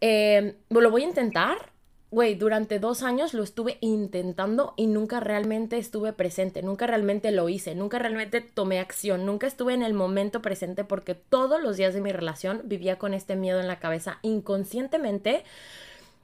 eh, 0.00 0.56
lo 0.70 0.90
voy 0.90 1.02
a 1.02 1.06
intentar. 1.06 1.72
Güey, 2.10 2.36
durante 2.36 2.78
dos 2.78 3.02
años 3.02 3.34
lo 3.34 3.42
estuve 3.42 3.76
intentando 3.82 4.72
y 4.78 4.86
nunca 4.86 5.20
realmente 5.20 5.76
estuve 5.76 6.14
presente, 6.14 6.62
nunca 6.62 6.86
realmente 6.86 7.30
lo 7.32 7.50
hice, 7.50 7.74
nunca 7.74 7.98
realmente 7.98 8.40
tomé 8.40 8.78
acción, 8.78 9.26
nunca 9.26 9.46
estuve 9.46 9.74
en 9.74 9.82
el 9.82 9.92
momento 9.92 10.40
presente 10.40 10.84
porque 10.84 11.14
todos 11.14 11.62
los 11.62 11.76
días 11.76 11.92
de 11.92 12.00
mi 12.00 12.10
relación 12.10 12.62
vivía 12.64 12.96
con 12.96 13.12
este 13.12 13.36
miedo 13.36 13.60
en 13.60 13.68
la 13.68 13.78
cabeza 13.78 14.20
inconscientemente 14.22 15.44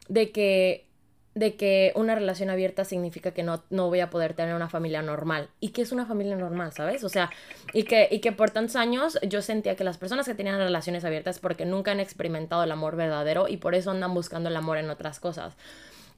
de 0.09 0.31
que 0.31 0.87
de 1.35 1.57
que 1.57 1.93
una 1.97 2.15
relación 2.15 2.49
abierta 2.49 2.85
significa 2.85 3.33
que 3.33 3.43
no, 3.43 3.63
no 3.71 3.89
voy 3.89 4.01
a 4.01 4.11
poder 4.11 4.35
tener 4.35 4.55
una 4.55 4.69
familia 4.69 5.03
normal. 5.03 5.49
¿Y 5.61 5.71
qué 5.71 5.83
es 5.83 5.91
una 5.91 6.07
familia 6.07 6.37
normal, 6.37 6.73
sabes? 6.73 7.03
O 7.03 7.09
sea, 7.09 7.31
y 7.73 7.85
que, 7.85 8.09
y 8.11 8.21
que 8.21 8.33
por 8.33 8.51
tantos 8.51 8.77
años 8.77 9.19
yo 9.27 9.43
sentía 9.43 9.75
que 9.75 9.85
las 9.85 9.99
personas 9.99 10.27
que 10.27 10.35
tenían 10.35 10.59
relaciones 10.59 11.05
abiertas 11.05 11.41
porque 11.41 11.65
nunca 11.65 11.91
han 11.91 12.01
experimentado 12.01 12.63
el 12.63 12.71
amor 12.71 12.97
verdadero 12.97 13.49
y 13.49 13.57
por 13.57 13.75
eso 13.75 13.91
andan 13.91 14.15
buscando 14.15 14.49
el 14.49 14.57
amor 14.57 14.79
en 14.79 14.91
otras 14.91 15.19
cosas. 15.19 15.55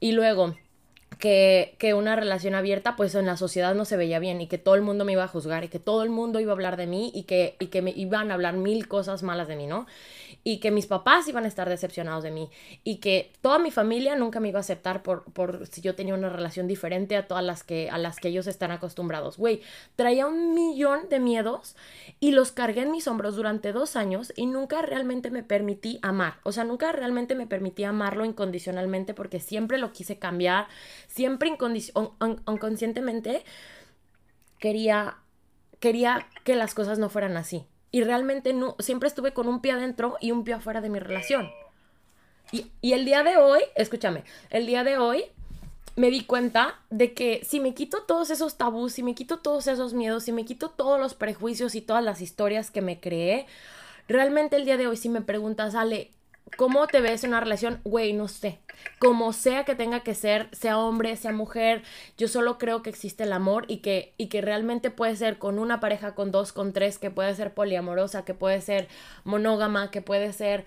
Y 0.00 0.12
luego, 0.12 0.54
que, 1.18 1.74
que, 1.78 1.94
una 1.94 2.16
relación 2.16 2.54
abierta 2.54 2.96
pues 2.96 3.14
en 3.14 3.26
la 3.26 3.36
sociedad 3.36 3.74
no 3.74 3.84
se 3.84 3.96
veía 3.96 4.18
bien 4.18 4.40
y 4.40 4.46
que 4.46 4.58
todo 4.58 4.74
el 4.74 4.82
mundo 4.82 5.04
me 5.04 5.12
iba 5.12 5.24
a 5.24 5.28
juzgar 5.28 5.64
y 5.64 5.68
que 5.68 5.78
todo 5.78 6.02
el 6.02 6.10
mundo 6.10 6.40
iba 6.40 6.52
a 6.52 6.54
hablar 6.54 6.76
de 6.76 6.86
mí 6.86 7.10
y 7.14 7.24
que, 7.24 7.56
y 7.58 7.66
que 7.66 7.82
me 7.82 7.90
iban 7.90 8.30
a 8.30 8.34
hablar 8.34 8.54
mil 8.56 8.88
cosas 8.88 9.22
malas 9.22 9.48
de 9.48 9.56
mí, 9.56 9.66
¿no? 9.66 9.86
y 10.46 10.58
que 10.58 10.70
mis 10.70 10.86
papás 10.86 11.26
iban 11.26 11.44
a 11.44 11.48
estar 11.48 11.68
decepcionados 11.68 12.22
de 12.22 12.30
mí 12.30 12.50
y 12.84 12.98
que 12.98 13.32
toda 13.40 13.58
mi 13.58 13.72
familia 13.72 14.14
nunca 14.14 14.38
me 14.38 14.48
iba 14.48 14.58
a 14.58 14.60
aceptar 14.60 15.02
por, 15.02 15.24
por 15.32 15.66
si 15.66 15.80
yo 15.80 15.96
tenía 15.96 16.14
una 16.14 16.28
relación 16.28 16.68
diferente 16.68 17.16
a 17.16 17.26
todas 17.26 17.42
las 17.42 17.64
que, 17.64 17.90
a 17.90 17.98
las 17.98 18.20
que 18.20 18.28
ellos 18.28 18.46
están 18.46 18.70
acostumbrados. 18.70 19.38
Güey, 19.38 19.60
traía 19.96 20.28
un 20.28 20.54
millón 20.54 21.08
de 21.08 21.18
miedos 21.18 21.74
y 22.20 22.30
los 22.30 22.52
cargué 22.52 22.82
en 22.82 22.92
mis 22.92 23.08
hombros 23.08 23.34
durante 23.34 23.72
dos 23.72 23.96
años 23.96 24.32
y 24.36 24.46
nunca 24.46 24.82
realmente 24.82 25.32
me 25.32 25.42
permití 25.42 25.98
amar. 26.02 26.34
O 26.44 26.52
sea, 26.52 26.62
nunca 26.62 26.92
realmente 26.92 27.34
me 27.34 27.48
permití 27.48 27.82
amarlo 27.82 28.24
incondicionalmente 28.24 29.14
porque 29.14 29.40
siempre 29.40 29.78
lo 29.78 29.92
quise 29.92 30.20
cambiar, 30.20 30.68
siempre 31.06 31.48
inconscientemente 31.48 33.44
quería, 34.58 35.18
quería 35.80 36.28
que 36.44 36.56
las 36.56 36.74
cosas 36.74 36.98
no 36.98 37.08
fueran 37.08 37.36
así 37.36 37.66
y 37.90 38.02
realmente 38.02 38.52
no, 38.52 38.76
siempre 38.78 39.08
estuve 39.08 39.32
con 39.32 39.48
un 39.48 39.60
pie 39.60 39.72
adentro 39.72 40.16
y 40.20 40.30
un 40.30 40.44
pie 40.44 40.54
afuera 40.54 40.80
de 40.80 40.90
mi 40.90 40.98
relación. 40.98 41.48
Y, 42.52 42.70
y 42.80 42.92
el 42.92 43.04
día 43.04 43.22
de 43.22 43.36
hoy, 43.38 43.60
escúchame, 43.74 44.24
el 44.50 44.66
día 44.66 44.84
de 44.84 44.98
hoy 44.98 45.24
me 45.96 46.10
di 46.10 46.24
cuenta 46.24 46.78
de 46.90 47.14
que 47.14 47.40
si 47.44 47.58
me 47.58 47.74
quito 47.74 48.02
todos 48.02 48.30
esos 48.30 48.56
tabús, 48.56 48.92
si 48.92 49.02
me 49.02 49.14
quito 49.14 49.38
todos 49.38 49.66
esos 49.66 49.94
miedos, 49.94 50.24
si 50.24 50.32
me 50.32 50.44
quito 50.44 50.68
todos 50.68 51.00
los 51.00 51.14
prejuicios 51.14 51.74
y 51.74 51.80
todas 51.80 52.04
las 52.04 52.20
historias 52.20 52.70
que 52.70 52.82
me 52.82 53.00
creé, 53.00 53.46
realmente 54.06 54.56
el 54.56 54.66
día 54.66 54.76
de 54.76 54.86
hoy 54.86 54.98
si 54.98 55.08
me 55.08 55.22
preguntas, 55.22 55.74
Ale, 55.74 56.10
¿Cómo 56.56 56.86
te 56.86 57.00
ves 57.00 57.24
en 57.24 57.30
una 57.30 57.40
relación? 57.40 57.80
Güey, 57.84 58.12
no 58.12 58.28
sé. 58.28 58.58
Como 58.98 59.32
sea 59.32 59.64
que 59.64 59.74
tenga 59.74 60.00
que 60.00 60.14
ser, 60.14 60.48
sea 60.52 60.78
hombre, 60.78 61.16
sea 61.16 61.32
mujer, 61.32 61.82
yo 62.16 62.28
solo 62.28 62.56
creo 62.56 62.82
que 62.82 62.90
existe 62.90 63.24
el 63.24 63.32
amor 63.32 63.64
y 63.68 63.78
que, 63.78 64.14
y 64.16 64.28
que 64.28 64.40
realmente 64.40 64.90
puede 64.90 65.16
ser 65.16 65.38
con 65.38 65.58
una 65.58 65.80
pareja, 65.80 66.14
con 66.14 66.30
dos, 66.30 66.52
con 66.52 66.72
tres, 66.72 66.98
que 66.98 67.10
puede 67.10 67.34
ser 67.34 67.52
poliamorosa, 67.52 68.24
que 68.24 68.34
puede 68.34 68.60
ser 68.60 68.88
monógama, 69.24 69.90
que 69.90 70.02
puede 70.02 70.32
ser 70.32 70.64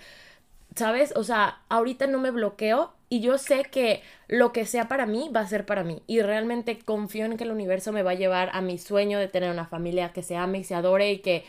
¿sabes? 0.76 1.14
O 1.16 1.24
sea, 1.24 1.60
ahorita 1.70 2.08
no 2.08 2.20
me 2.20 2.32
bloqueo 2.32 2.94
y 3.10 3.22
yo 3.22 3.38
sé 3.38 3.64
que 3.64 4.02
lo 4.28 4.52
que 4.52 4.66
sea 4.66 4.88
para 4.88 5.06
mí 5.06 5.30
va 5.36 5.42
a 5.42 5.48
ser 5.48 5.66
para 5.66 5.84
mí. 5.84 6.02
Y 6.08 6.22
realmente 6.22 6.80
confío 6.80 7.26
en 7.26 7.38
que 7.38 7.44
el 7.44 7.52
universo 7.52 7.92
me 7.92 8.04
va 8.04 8.12
a 8.12 8.16
llevar 8.16 8.50
a 8.54 8.62
mi 8.62 8.78
sueño 8.78 9.20
de 9.20 9.28
tener 9.28 9.52
una 9.52 9.66
familia 9.66 10.14
que 10.14 10.24
se 10.24 10.36
ame 10.36 10.60
y 10.60 10.64
se 10.64 10.76
adore 10.76 11.12
y 11.12 11.20
que, 11.20 11.44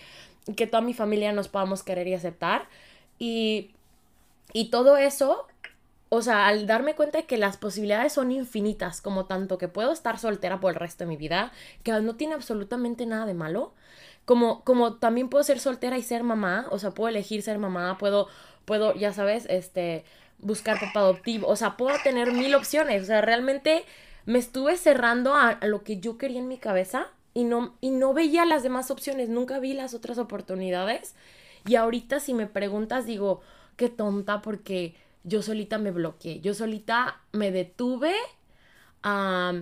que 0.57 0.67
toda 0.67 0.81
mi 0.81 0.95
familia 0.95 1.33
nos 1.33 1.49
podamos 1.49 1.83
querer 1.83 2.09
y 2.09 2.15
aceptar. 2.15 2.69
Y, 3.19 3.71
y 4.53 4.71
todo 4.71 4.97
eso, 4.97 5.47
o 6.09 6.23
sea, 6.23 6.47
al 6.49 6.67
darme 6.67 6.95
cuenta 6.95 7.19
de 7.19 7.27
que 7.27 7.39
las 7.39 7.57
posibilidades 7.57 8.13
son 8.13 8.33
infinitas, 8.33 9.01
como 9.01 9.27
tanto 9.27 9.59
que 9.59 9.69
puedo 9.69 9.93
estar 9.93 10.19
soltera 10.19 10.61
por 10.61 10.73
el 10.73 10.81
resto 10.81 11.05
de 11.05 11.09
mi 11.09 11.17
vida, 11.17 11.53
que 11.83 11.93
no 11.93 12.17
tiene 12.17 12.35
absolutamente 12.35 13.07
nada 13.07 13.27
de 13.27 13.35
malo. 13.35 13.75
Como, 14.25 14.63
como 14.65 14.95
también 14.95 15.29
puedo 15.29 15.43
ser 15.45 15.59
soltera 15.59 15.99
y 15.99 16.03
ser 16.03 16.23
mamá, 16.23 16.67
o 16.71 16.79
sea, 16.79 16.91
puedo 16.91 17.09
elegir 17.09 17.43
ser 17.43 17.59
mamá, 17.59 17.99
puedo, 17.99 18.29
puedo, 18.65 18.95
ya 18.95 19.13
sabes, 19.13 19.47
este, 19.49 20.05
buscar 20.43 20.79
papá 20.79 21.01
adoptivo, 21.01 21.49
o 21.49 21.57
sea, 21.57 21.77
puedo 21.77 21.97
tener 22.03 22.33
mil 22.33 22.55
opciones, 22.55 23.03
o 23.03 23.07
sea, 23.07 23.21
realmente 23.21 23.85
me 24.27 24.39
estuve 24.39 24.77
cerrando 24.77 25.35
a, 25.35 25.59
lo 25.63 25.83
que 25.83 25.99
yo 25.99 26.19
quería 26.19 26.39
en 26.39 26.49
mi 26.49 26.59
cabeza 26.59 27.09
y 27.35 27.45
no, 27.45 27.75
y 27.81 27.91
no 27.91 28.15
veía 28.15 28.45
las 28.45 28.63
demás 28.63 28.91
opciones, 28.91 29.29
nunca 29.29 29.59
vi 29.59 29.75
las 29.75 29.95
otras 29.95 30.19
oportunidades 30.19 31.15
y 31.67 31.77
ahorita 31.77 32.21
si 32.21 32.35
me 32.35 32.47
preguntas 32.47 33.07
digo, 33.07 33.41
qué 33.81 33.89
tonta 33.89 34.43
porque 34.43 34.95
yo 35.25 35.41
solita 35.41 35.79
me 35.79 35.91
bloqueé, 35.91 36.41
yo 36.41 36.53
solita 36.53 37.23
me 37.33 37.51
detuve 37.51 38.13
a, 39.03 39.55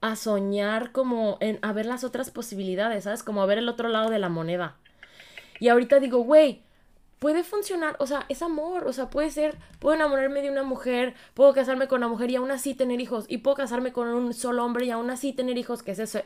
a 0.00 0.16
soñar 0.16 0.90
como 0.90 1.38
en 1.40 1.60
a 1.62 1.72
ver 1.72 1.86
las 1.86 2.02
otras 2.02 2.32
posibilidades, 2.32 3.04
¿sabes? 3.04 3.22
Como 3.22 3.40
a 3.40 3.46
ver 3.46 3.58
el 3.58 3.68
otro 3.68 3.88
lado 3.88 4.10
de 4.10 4.18
la 4.18 4.28
moneda. 4.28 4.76
Y 5.60 5.68
ahorita 5.68 6.00
digo, 6.00 6.18
güey, 6.18 6.62
puede 7.20 7.44
funcionar, 7.44 7.94
o 8.00 8.08
sea, 8.08 8.26
es 8.28 8.42
amor, 8.42 8.88
o 8.88 8.92
sea, 8.92 9.08
puede 9.08 9.30
ser, 9.30 9.56
puedo 9.78 9.94
enamorarme 9.94 10.42
de 10.42 10.50
una 10.50 10.64
mujer, 10.64 11.14
puedo 11.34 11.52
casarme 11.54 11.86
con 11.86 11.98
una 11.98 12.08
mujer 12.08 12.32
y 12.32 12.36
aún 12.36 12.50
así 12.50 12.74
tener 12.74 13.00
hijos, 13.00 13.24
y 13.28 13.38
puedo 13.38 13.56
casarme 13.56 13.92
con 13.92 14.08
un 14.08 14.34
solo 14.34 14.64
hombre 14.64 14.86
y 14.86 14.90
aún 14.90 15.10
así 15.10 15.32
tener 15.32 15.58
hijos, 15.58 15.84
que 15.84 15.92
ese 15.92 16.02
es, 16.02 16.24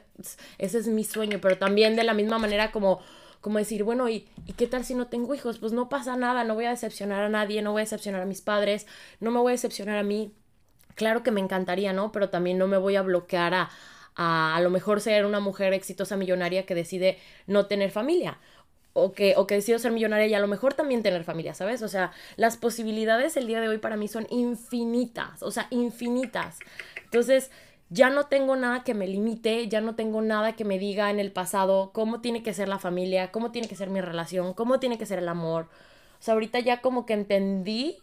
ese 0.57 0.79
es 0.79 0.89
mi 0.89 1.05
sueño, 1.05 1.41
pero 1.43 1.59
también 1.59 1.95
de 1.95 2.05
la 2.05 2.15
misma 2.15 2.39
manera 2.39 2.73
como, 2.73 3.01
como 3.43 3.59
decir, 3.59 3.85
bueno, 3.85 4.09
¿y, 4.09 4.27
¿y 4.47 4.55
qué 4.55 4.67
tal 4.67 4.85
si 4.87 4.95
no 4.95 5.09
tengo 5.09 5.35
hijos? 5.35 5.59
Pues 5.59 5.73
no 5.73 5.91
pasa 5.91 6.17
nada, 6.17 6.45
no 6.45 6.55
voy 6.55 6.65
a 6.65 6.71
decepcionar 6.71 7.23
a 7.23 7.29
nadie, 7.29 7.61
no 7.61 7.73
voy 7.73 7.81
a 7.81 7.85
decepcionar 7.85 8.23
a 8.23 8.27
mis 8.27 8.41
padres, 8.41 8.87
no 9.21 9.31
me 9.31 9.41
voy 9.41 9.51
a 9.51 9.55
decepcionar 9.55 9.99
a 9.99 10.03
mí. 10.03 10.33
Claro 10.95 11.23
que 11.23 11.31
me 11.31 11.41
encantaría, 11.41 11.93
¿no? 11.93 12.13
Pero 12.13 12.31
también 12.31 12.57
no 12.57 12.69
me 12.69 12.79
voy 12.79 12.97
a 12.97 13.03
bloquear 13.03 13.53
a, 13.53 13.71
a, 14.15 14.57
a 14.57 14.61
lo 14.61 14.71
mejor 14.71 15.03
ser 15.03 15.27
una 15.27 15.41
mujer 15.41 15.75
exitosa 15.75 16.17
millonaria 16.17 16.65
que 16.65 16.75
decide 16.75 17.19
no 17.47 17.67
tener 17.67 17.91
familia 17.91 18.39
o 18.93 19.13
que, 19.13 19.35
o 19.37 19.47
que 19.47 19.55
decido 19.57 19.79
ser 19.79 19.93
millonaria 19.93 20.27
y 20.27 20.35
a 20.35 20.41
lo 20.41 20.49
mejor 20.49 20.75
también 20.75 21.03
tener 21.03 21.25
familia, 21.25 21.55
¿sabes? 21.55 21.83
O 21.83 21.89
sea, 21.89 22.13
las 22.37 22.57
posibilidades 22.57 23.37
el 23.37 23.47
día 23.47 23.61
de 23.61 23.69
hoy 23.69 23.79
para 23.79 23.97
mí 23.97 24.09
son 24.09 24.27
infinitas, 24.31 25.43
o 25.43 25.51
sea, 25.51 25.67
infinitas. 25.71 26.59
Entonces, 27.05 27.51
ya 27.93 28.09
no 28.09 28.27
tengo 28.27 28.57
nada 28.57 28.85
que 28.85 28.95
me 28.95 29.07
limite, 29.07 29.69
ya 29.69 29.83
no 29.83 29.95
tengo 29.95 30.23
nada 30.23 30.55
que 30.57 30.65
me 30.65 30.79
diga 30.79 31.11
en 31.11 31.21
el 31.21 31.31
pasado 31.31 31.91
cómo 31.93 32.23
tiene 32.23 32.43
que 32.43 32.55
ser 32.55 32.69
la 32.69 32.79
familia, 32.79 33.31
cómo 33.31 33.53
tiene 33.53 33.69
que 33.69 33.77
ser 33.77 33.91
mi 33.91 34.01
relación, 34.01 34.55
cómo 34.55 34.81
tiene 34.81 34.97
que 34.97 35.05
ser 35.05 35.19
el 35.19 35.29
amor. 35.29 35.69
O 36.19 36.23
sea, 36.23 36.35
ahorita 36.35 36.59
ya 36.61 36.81
como 36.81 37.05
que 37.05 37.13
entendí 37.13 37.99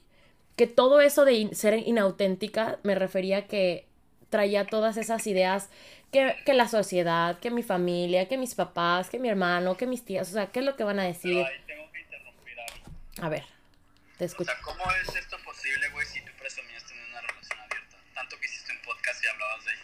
que 0.56 0.68
todo 0.68 1.02
eso 1.02 1.26
de 1.26 1.56
ser 1.56 1.76
inauténtica 1.88 2.78
me 2.84 2.94
refería 2.94 3.48
que 3.48 3.88
traía 4.30 4.66
todas 4.66 4.98
esas 4.98 5.26
ideas 5.26 5.70
que, 6.12 6.36
que, 6.46 6.54
la 6.54 6.68
sociedad, 6.68 7.40
que 7.40 7.50
mi 7.50 7.64
familia, 7.64 8.28
que 8.28 8.38
mis 8.38 8.54
papás, 8.54 9.10
que 9.10 9.18
mi 9.18 9.30
hermano, 9.30 9.76
que 9.76 9.88
mis 9.88 10.06
tías, 10.06 10.30
o 10.30 10.34
sea, 10.34 10.48
¿qué 10.52 10.60
es 10.60 10.66
lo 10.66 10.76
que 10.76 10.84
van 10.84 11.00
a 11.00 11.04
decir? 11.04 11.46
Tengo 11.66 11.92
que 11.92 12.02
interrumpir 12.02 12.56
algo. 12.60 13.26
A 13.26 13.30
ver, 13.30 13.46
te 14.20 14.26
escucho. 14.26 14.52
O 14.52 14.54
sea, 14.54 14.62
¿cómo 14.62 14.84
es 15.02 15.16
esto 15.16 15.38
posible, 15.44 15.90
güey, 15.90 16.06
si 16.06 16.22
tú 16.22 16.32
presumías 16.38 16.86
tener 16.86 17.04
una 17.10 17.22
relación 17.22 17.60
abierta? 17.60 17.98
Tanto 18.14 18.38
que 18.40 18.46
hiciste 18.46 18.69
podcast 19.10 19.24
y 19.24 19.28
hablabas 19.28 19.66
de 19.66 19.72
ello. 19.72 19.80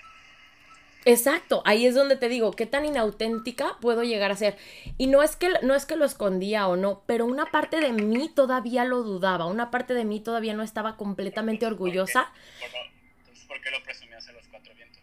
Exacto, 1.07 1.61
ahí 1.65 1.85
es 1.85 1.93
donde 1.93 2.15
te 2.15 2.29
digo, 2.29 2.51
qué 2.53 2.65
tan 2.65 2.83
inauténtica 2.85 3.77
puedo 3.79 4.03
llegar 4.03 4.31
a 4.31 4.35
ser. 4.35 4.57
Y 4.97 5.05
no 5.07 5.21
es 5.21 5.35
que 5.35 5.49
no 5.61 5.75
es 5.75 5.85
que 5.85 5.95
lo 5.95 6.05
escondía 6.05 6.67
o 6.67 6.75
no, 6.77 7.03
pero 7.05 7.25
una 7.25 7.51
parte 7.51 7.79
de 7.79 7.91
mí 7.91 8.29
todavía 8.29 8.85
lo 8.85 9.03
dudaba, 9.03 9.45
una 9.45 9.69
parte 9.69 9.93
de 9.93 10.03
mí 10.03 10.19
todavía 10.19 10.55
no 10.55 10.63
estaba 10.63 10.97
completamente 10.97 11.67
orgullosa. 11.67 12.31
¿Por 12.59 12.71
qué, 12.71 12.77
entonces, 13.19 13.45
¿por 13.45 13.61
qué 13.61 13.69
lo 13.69 13.83
presumías 13.83 14.27
en 14.27 14.35
los 14.35 14.47
cuatro 14.47 14.73
vientos? 14.73 15.01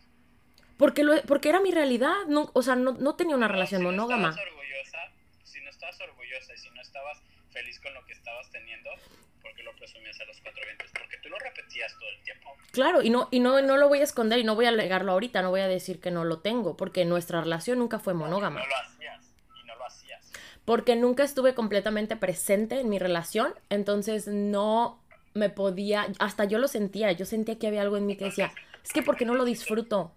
Porque, 0.76 1.04
lo, 1.04 1.22
porque 1.22 1.48
era 1.50 1.60
mi 1.60 1.70
realidad, 1.70 2.26
no, 2.26 2.50
o 2.52 2.62
sea, 2.62 2.74
no, 2.74 2.92
no 2.92 3.14
tenía 3.14 3.36
una 3.36 3.46
No, 3.46 3.52
relación 3.52 3.82
si 3.82 3.84
monógama. 3.84 4.28
No 4.28 4.34
estabas 4.34 4.50
orgullosa, 4.50 4.98
si 5.44 5.60
no 5.60 5.70
estabas 5.70 6.00
orgullosa 6.00 6.54
y 6.54 6.58
si 6.58 6.70
no 6.70 6.82
estabas 6.82 7.18
feliz 7.52 7.78
con 7.78 7.94
lo 7.94 8.04
que 8.06 8.12
estabas 8.14 8.50
teniendo, 8.50 8.90
¿por 8.90 9.31
qué 9.54 9.62
lo 9.62 9.74
presumías 9.76 10.18
a 10.20 10.24
los 10.24 10.40
cuatro 10.40 10.62
vientos? 10.64 10.90
Porque 10.96 11.16
tú 11.22 11.28
lo 11.28 11.38
repetías 11.38 11.92
todo 11.98 12.08
el 12.08 12.22
tiempo. 12.22 12.56
Claro, 12.72 13.02
y 13.02 13.10
no, 13.10 13.28
y 13.30 13.40
no, 13.40 13.60
no 13.62 13.76
lo 13.76 13.88
voy 13.88 14.00
a 14.00 14.04
esconder 14.04 14.38
y 14.38 14.44
no 14.44 14.54
voy 14.54 14.66
a 14.66 14.70
alegarlo 14.70 15.12
ahorita, 15.12 15.42
no 15.42 15.50
voy 15.50 15.60
a 15.60 15.68
decir 15.68 16.00
que 16.00 16.10
no 16.10 16.24
lo 16.24 16.40
tengo, 16.40 16.76
porque 16.76 17.04
nuestra 17.04 17.40
relación 17.40 17.78
nunca 17.78 17.98
fue 17.98 18.14
monógama. 18.14 18.60
No 18.60 18.66
lo 18.66 18.76
hacías 18.76 19.34
y 19.62 19.66
no 19.66 19.74
lo 19.76 19.84
hacías. 19.84 20.32
Porque 20.64 20.96
nunca 20.96 21.24
estuve 21.24 21.54
completamente 21.54 22.16
presente 22.16 22.80
en 22.80 22.88
mi 22.88 22.98
relación, 22.98 23.54
entonces 23.68 24.26
no 24.28 25.02
me 25.34 25.50
podía, 25.50 26.06
hasta 26.18 26.44
yo 26.44 26.58
lo 26.58 26.68
sentía, 26.68 27.12
yo 27.12 27.24
sentía 27.24 27.58
que 27.58 27.66
había 27.66 27.82
algo 27.82 27.96
en 27.96 28.06
mí 28.06 28.16
que 28.16 28.26
decía, 28.26 28.52
es 28.84 28.92
que 28.92 29.02
porque 29.02 29.24
no 29.24 29.34
lo 29.34 29.44
disfruto. 29.44 30.14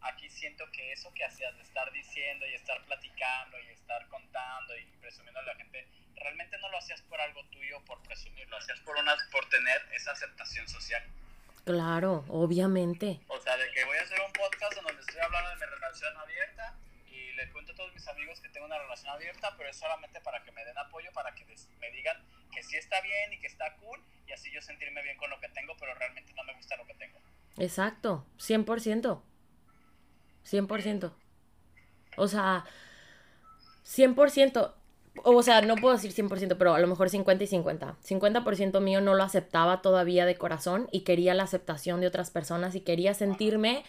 Aquí 0.00 0.28
siento 0.28 0.64
que 0.72 0.92
eso 0.92 1.12
que 1.14 1.24
hacías 1.24 1.54
de 1.56 1.62
estar 1.62 1.90
diciendo 1.92 2.46
y 2.46 2.54
estar 2.54 2.84
platicando 2.84 3.56
y 3.58 3.72
estar 3.72 4.06
contando 4.08 4.76
y 4.76 4.84
presumiendo 5.00 5.40
a 5.40 5.44
la 5.44 5.54
gente, 5.56 5.86
realmente 6.16 6.58
no 6.58 6.68
lo 6.70 6.78
hacías 6.78 7.00
por 7.02 7.20
algo 7.20 7.44
tuyo, 7.46 7.80
por 7.84 8.02
presumir, 8.02 8.48
lo 8.48 8.56
hacías 8.56 8.80
por, 8.80 8.96
una, 8.96 9.16
por 9.30 9.48
tener 9.48 9.80
esa 9.94 10.12
aceptación 10.12 10.68
social. 10.68 11.02
Claro, 11.64 12.24
obviamente. 12.28 13.20
O 13.28 13.40
sea, 13.40 13.56
de 13.56 13.70
que 13.72 13.84
voy 13.84 13.96
a 13.98 14.02
hacer 14.02 14.20
un 14.20 14.32
podcast 14.32 14.76
en 14.78 14.84
donde 14.84 15.00
estoy 15.00 15.20
hablando 15.20 15.50
de 15.50 15.56
mi 15.56 15.66
relación 15.66 16.16
abierta 16.16 16.74
y 17.10 17.32
le 17.32 17.50
cuento 17.50 17.72
a 17.72 17.74
todos 17.74 17.92
mis 17.92 18.06
amigos 18.08 18.40
que 18.40 18.48
tengo 18.50 18.66
una 18.66 18.78
relación 18.78 19.12
abierta, 19.12 19.54
pero 19.56 19.68
es 19.68 19.76
solamente 19.76 20.20
para 20.20 20.42
que 20.44 20.52
me 20.52 20.64
den 20.64 20.78
apoyo, 20.78 21.12
para 21.12 21.34
que 21.34 21.44
me 21.44 21.90
digan 21.90 22.24
que 22.52 22.62
sí 22.62 22.76
está 22.76 23.00
bien 23.00 23.32
y 23.32 23.40
que 23.40 23.48
está 23.48 23.74
cool 23.76 24.00
y 24.26 24.32
así 24.32 24.50
yo 24.52 24.60
sentirme 24.62 25.02
bien 25.02 25.16
con 25.16 25.28
lo 25.30 25.40
que 25.40 25.48
tengo, 25.48 25.76
pero 25.78 25.94
realmente 25.94 26.32
no 26.34 26.44
me 26.44 26.54
gusta 26.54 26.76
lo 26.76 26.86
que 26.86 26.94
tengo. 26.94 27.18
Exacto, 27.58 28.26
100%. 28.38 29.22
100%. 30.44 31.12
O 32.16 32.28
sea, 32.28 32.64
100%. 33.84 34.74
O 35.24 35.42
sea, 35.42 35.60
no 35.62 35.76
puedo 35.76 35.94
decir 35.94 36.12
100%, 36.12 36.56
pero 36.58 36.74
a 36.74 36.78
lo 36.78 36.86
mejor 36.86 37.10
50 37.10 37.44
y 37.44 37.46
50. 37.46 37.96
50% 38.06 38.80
mío 38.80 39.00
no 39.00 39.14
lo 39.14 39.22
aceptaba 39.22 39.82
todavía 39.82 40.26
de 40.26 40.36
corazón 40.36 40.88
y 40.92 41.00
quería 41.00 41.34
la 41.34 41.44
aceptación 41.44 42.00
de 42.00 42.06
otras 42.06 42.30
personas 42.30 42.74
y 42.74 42.80
quería 42.80 43.14
sentirme 43.14 43.84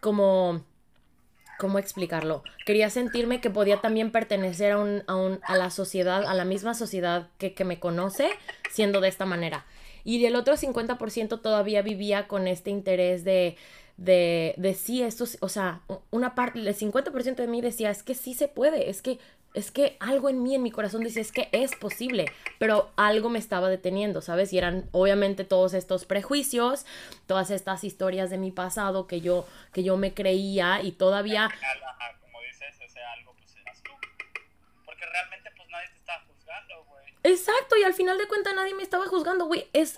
como... 0.00 0.62
¿Cómo 1.58 1.78
explicarlo? 1.78 2.42
Quería 2.64 2.88
sentirme 2.88 3.42
que 3.42 3.50
podía 3.50 3.82
también 3.82 4.12
pertenecer 4.12 4.72
a, 4.72 4.78
un, 4.78 5.02
a, 5.06 5.14
un, 5.14 5.40
a 5.42 5.58
la 5.58 5.68
sociedad, 5.68 6.24
a 6.24 6.32
la 6.32 6.46
misma 6.46 6.72
sociedad 6.72 7.28
que, 7.36 7.52
que 7.52 7.64
me 7.66 7.78
conoce, 7.78 8.30
siendo 8.70 9.02
de 9.02 9.08
esta 9.08 9.26
manera. 9.26 9.66
Y 10.02 10.24
el 10.24 10.36
otro 10.36 10.56
50% 10.56 11.42
todavía 11.42 11.82
vivía 11.82 12.28
con 12.28 12.48
este 12.48 12.70
interés 12.70 13.24
de, 13.24 13.58
de, 14.00 14.54
de 14.56 14.72
sí, 14.72 15.02
esto, 15.02 15.24
o 15.40 15.48
sea, 15.50 15.82
una 16.10 16.34
parte, 16.34 16.58
el 16.58 16.74
50% 16.74 17.34
de 17.34 17.46
mí 17.46 17.60
decía, 17.60 17.90
es 17.90 18.02
que 18.02 18.14
sí 18.14 18.32
se 18.32 18.48
puede, 18.48 18.88
es 18.88 19.02
que, 19.02 19.18
es 19.52 19.70
que 19.70 19.98
algo 20.00 20.30
en 20.30 20.42
mí, 20.42 20.54
en 20.54 20.62
mi 20.62 20.70
corazón 20.70 21.04
decía, 21.04 21.20
es 21.20 21.32
que 21.32 21.50
es 21.52 21.76
posible, 21.76 22.24
pero 22.58 22.90
algo 22.96 23.28
me 23.28 23.38
estaba 23.38 23.68
deteniendo, 23.68 24.22
¿sabes? 24.22 24.54
Y 24.54 24.58
eran 24.58 24.88
obviamente 24.92 25.44
todos 25.44 25.74
estos 25.74 26.06
prejuicios, 26.06 26.86
todas 27.26 27.50
estas 27.50 27.84
historias 27.84 28.30
de 28.30 28.38
mi 28.38 28.50
pasado 28.50 29.06
que 29.06 29.20
yo, 29.20 29.46
que 29.74 29.82
yo 29.82 29.98
me 29.98 30.14
creía 30.14 30.80
y 30.80 30.92
todavía... 30.92 31.44
Al 31.44 31.52
final, 31.52 31.82
ajá, 31.82 32.16
como 32.22 32.40
dices, 32.40 32.74
ese 32.80 33.02
algo 33.02 33.34
pues 33.34 33.54
eras 33.54 33.82
tú. 33.82 33.90
Porque 34.86 35.04
realmente 35.04 35.50
pues 35.54 35.68
nadie 35.68 35.88
te 35.90 35.98
estaba 35.98 36.24
juzgando, 36.26 36.84
güey. 36.88 37.04
Exacto, 37.22 37.76
y 37.76 37.82
al 37.82 37.92
final 37.92 38.16
de 38.16 38.26
cuentas 38.28 38.54
nadie 38.54 38.74
me 38.74 38.82
estaba 38.82 39.06
juzgando, 39.08 39.44
güey, 39.44 39.68
es 39.74 39.96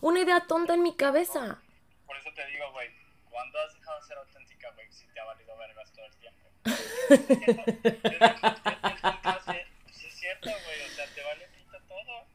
una 0.00 0.20
idea 0.20 0.40
tonta 0.40 0.72
en 0.72 0.82
mi 0.82 0.94
cabeza. 0.96 1.60
Por 2.06 2.16
eso 2.16 2.30
te 2.34 2.46
digo, 2.46 2.72
güey, 2.72 3.01
¿cuándo 3.32 3.58
has 3.60 3.74
dejado 3.74 4.00
de 4.00 4.06
ser 4.06 4.16
auténtica, 4.18 4.70
güey? 4.70 4.92
Si 4.92 5.06
te 5.08 5.18
ha 5.20 5.24
valido 5.24 5.56
vergas 5.56 5.92
todo 5.92 6.06
el 6.06 6.16
tiempo. 6.16 6.48
Sí 9.92 10.06
es 10.06 10.14
cierto, 10.14 10.50
güey, 10.50 10.82
o 10.82 10.88
sea, 10.94 11.06
te 11.14 11.22
vale 11.22 11.48
pito 11.48 11.78
todo. 11.88 12.26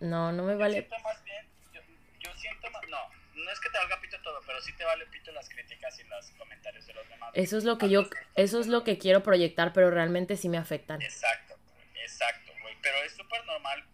No, 0.00 0.32
no 0.32 0.42
me 0.44 0.52
Yo 0.54 0.58
vale. 0.58 0.74
siento 0.74 0.98
más 1.00 1.22
bien, 1.24 1.46
yo, 1.72 1.80
yo 2.20 2.36
siento 2.36 2.70
más, 2.70 2.82
no, 2.88 2.98
no 3.34 3.50
es 3.50 3.60
que 3.60 3.70
te 3.70 3.78
valga 3.78 4.00
pito 4.00 4.20
todo, 4.22 4.40
pero 4.46 4.60
sí 4.60 4.72
te 4.74 4.84
vale 4.84 5.06
pito 5.06 5.32
las 5.32 5.48
críticas 5.48 5.98
y 6.00 6.04
los 6.04 6.30
comentarios 6.32 6.86
de 6.86 6.94
los 6.94 7.08
demás. 7.08 7.30
Eso 7.34 7.56
es 7.58 7.64
lo 7.64 7.78
que 7.78 7.88
yo, 7.90 8.08
eso 8.34 8.60
es 8.60 8.66
lo 8.66 8.84
que 8.84 8.98
quiero 8.98 9.22
proyectar, 9.22 9.72
pero 9.72 9.90
realmente 9.90 10.36
sí 10.36 10.48
me 10.48 10.58
afectan. 10.58 11.00
Exacto, 11.02 11.56
güey, 11.74 12.02
exacto, 12.02 12.52
güey, 12.62 12.76
pero 12.82 12.98
es 13.04 13.12
súper 13.14 13.44
normal, 13.46 13.84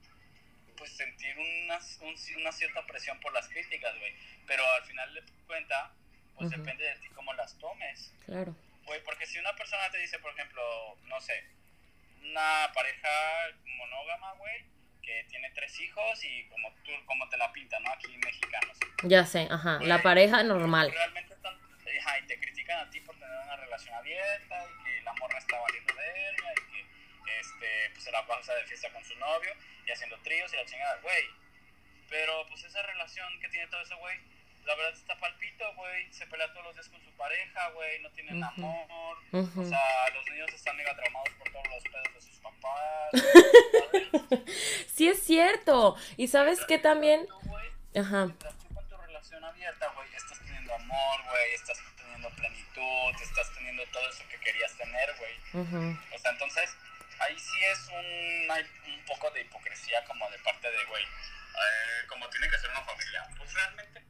pues, 0.76 0.96
sentir 0.96 1.36
una, 1.38 1.78
un- 2.00 2.40
una 2.40 2.52
cierta 2.52 2.84
presión 2.86 3.18
por 3.20 3.32
las 3.32 3.48
críticas, 3.48 3.96
güey, 3.98 4.14
pero 4.46 4.62
al 4.72 4.84
final 4.84 5.14
de 5.14 5.22
cuenta, 5.46 5.92
pues, 6.36 6.50
depende 6.50 6.84
de 6.84 6.96
ti 6.96 7.08
cómo 7.14 7.32
las 7.34 7.56
tomes. 7.58 8.12
Claro. 8.26 8.56
Güey, 8.84 9.02
porque 9.04 9.26
si 9.26 9.38
una 9.38 9.54
persona 9.56 9.90
te 9.90 9.98
dice, 9.98 10.18
por 10.18 10.32
ejemplo, 10.32 10.62
no 11.04 11.20
sé, 11.20 11.44
una 12.22 12.70
pareja 12.74 13.08
monógama, 13.78 14.32
güey, 14.32 14.64
que 15.02 15.24
tiene 15.28 15.50
tres 15.50 15.78
hijos 15.80 16.24
y 16.24 16.44
como 16.48 16.72
tú, 16.84 16.92
como 17.06 17.28
te 17.28 17.36
la 17.36 17.52
pintan, 17.52 17.82
¿no? 17.82 17.90
Aquí 17.92 18.16
mexicanos. 18.18 18.78
Ya 19.02 19.24
sé, 19.26 19.48
ajá, 19.50 19.78
la 19.82 20.02
pareja 20.02 20.42
normal. 20.42 20.90
Realmente 20.90 21.34
están, 21.34 21.54
ajá, 22.00 22.18
y 22.18 22.26
te 22.26 22.40
critican 22.40 22.86
a 22.86 22.90
ti 22.90 23.00
por 23.00 23.14
tener 23.18 23.36
una 23.36 23.56
relación 23.56 23.94
abierta 23.94 24.64
y 24.64 24.84
que 24.84 25.02
la 25.02 25.12
morra 25.14 25.38
está 25.38 25.58
valiendo 25.58 25.94
verga 25.94 26.52
y 26.52 26.72
que 26.72 27.40
este, 27.40 27.90
pues 27.92 28.04
se 28.04 28.10
la 28.12 28.26
pasa 28.26 28.54
de 28.54 28.64
fiesta 28.64 28.90
con 28.90 29.04
su 29.04 29.14
novio 29.16 29.52
y 29.86 29.90
haciendo 29.90 30.18
tríos 30.20 30.52
y 30.52 30.56
la 30.56 30.64
chingada, 30.64 30.96
güey. 31.00 31.24
Pero 32.08 32.46
pues 32.48 32.64
esa 32.64 32.82
relación 32.82 33.40
que 33.40 33.48
tiene 33.48 33.66
todo 33.68 33.82
ese 33.82 33.94
güey, 33.94 34.18
la 34.64 34.74
verdad 34.74 34.92
está 34.94 35.18
palpito, 35.18 35.64
güey. 35.74 36.12
Se 36.12 36.26
pelea 36.26 36.52
todos 36.52 36.66
los 36.66 36.74
días 36.74 36.88
con 36.88 37.00
su 37.02 37.10
pareja, 37.12 37.70
güey. 37.70 38.00
No 38.02 38.10
tienen 38.10 38.42
amor. 38.42 39.16
O 39.32 39.64
sea, 39.64 40.10
los 40.14 40.26
niños 40.30 40.52
están 40.52 40.76
mega 40.76 40.94
traumados 40.94 41.30
por 41.38 41.50
todos 41.50 41.68
los 41.68 41.82
pedos 41.84 42.14
de 42.14 42.20
sus 42.20 42.38
papás. 42.38 43.10
sí, 44.94 45.08
es 45.08 45.22
cierto. 45.22 45.96
Y 46.16 46.28
sabes 46.28 46.64
que 46.64 46.78
también. 46.78 47.26
Ajá. 47.96 48.28
Tú 48.38 48.74
con 48.74 48.88
tu 48.88 48.96
relación 48.96 49.44
abierta, 49.44 49.92
güey, 49.94 50.08
estás 50.14 50.38
teniendo 50.40 50.74
amor, 50.74 51.22
güey. 51.28 51.54
Estás 51.54 51.78
teniendo 51.96 52.30
plenitud. 52.30 53.22
Estás 53.22 53.52
teniendo 53.54 53.84
todo 53.92 54.08
eso 54.08 54.24
que 54.28 54.38
querías 54.38 54.76
tener, 54.76 55.14
güey. 55.18 55.34
O 56.12 56.18
sea, 56.18 56.30
entonces 56.32 56.74
ahí 57.20 57.38
sí 57.38 57.64
es 57.72 57.88
un, 57.88 58.50
hay 58.50 58.64
un 58.86 59.04
poco 59.06 59.30
de 59.30 59.42
hipocresía 59.42 60.04
como 60.04 60.28
de 60.30 60.38
parte 60.40 60.70
de, 60.70 60.84
güey, 60.86 61.04
eh, 61.04 62.06
como 62.08 62.28
tiene 62.28 62.48
que 62.50 62.58
ser 62.58 62.70
una 62.70 62.82
familia. 62.82 63.28
Pues 63.38 63.52
realmente, 63.54 64.02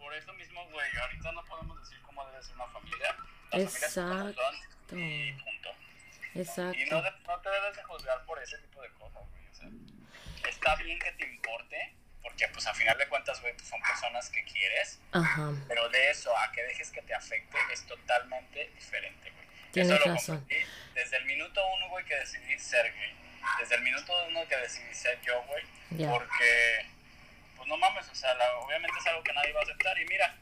por 0.00 0.14
eso 0.14 0.32
mismo, 0.32 0.66
güey, 0.70 0.96
ahorita 0.96 1.32
no 1.32 1.44
podemos 1.44 1.78
decir 1.80 2.00
cómo 2.02 2.26
debe 2.26 2.42
ser 2.42 2.54
una 2.56 2.66
familia. 2.68 3.16
Exacto. 3.52 4.42
y 4.92 5.32
punto. 5.32 5.70
Exacto. 6.34 6.78
Y 6.78 6.86
no, 6.86 7.02
no, 7.02 7.40
te 7.40 7.50
debes 7.50 7.76
de 7.76 7.82
juzgar 7.84 8.24
por 8.24 8.42
ese 8.42 8.58
tipo 8.58 8.82
de 8.82 8.90
cosas, 8.94 9.22
güey. 9.30 9.46
O 9.48 9.54
sea, 9.54 9.68
está 10.48 10.76
bien 10.76 10.98
que 10.98 11.12
te 11.12 11.26
importe, 11.26 11.94
porque 12.22 12.48
pues 12.48 12.66
a 12.66 12.74
final 12.74 12.96
de 12.98 13.08
cuentas, 13.08 13.40
güey, 13.40 13.54
pues 13.54 13.68
son 13.68 13.80
personas 13.82 14.30
que 14.30 14.42
quieres. 14.44 15.00
Ajá. 15.12 15.52
Pero 15.68 15.88
de 15.90 16.10
eso 16.10 16.36
a 16.36 16.50
que 16.52 16.62
dejes 16.62 16.90
que 16.90 17.02
te 17.02 17.14
afecte 17.14 17.58
es 17.72 17.86
totalmente 17.86 18.70
diferente, 18.74 19.30
güey. 19.30 19.46
Tienes 19.72 20.04
razón. 20.04 20.46
Desde 20.94 21.16
el 21.16 21.24
minuto 21.26 21.60
uno, 21.76 21.88
güey, 21.90 22.04
que 22.04 22.16
decidí 22.16 22.58
ser 22.58 22.92
gay. 22.94 23.16
Desde 23.60 23.76
el 23.76 23.82
minuto 23.82 24.12
uno 24.28 24.46
que 24.48 24.56
decidí 24.56 24.94
ser 24.94 25.20
yo, 25.22 25.42
güey. 25.44 25.64
Porque, 26.08 26.86
pues 26.86 26.99
no 27.70 27.78
mames, 27.78 28.06
o 28.10 28.14
sea, 28.14 28.30
obviamente 28.64 28.96
es 28.98 29.06
algo 29.06 29.22
que 29.22 29.32
nadie 29.32 29.52
va 29.52 29.60
a 29.60 29.62
aceptar. 29.62 29.98
Y 29.98 30.06
mira. 30.06 30.34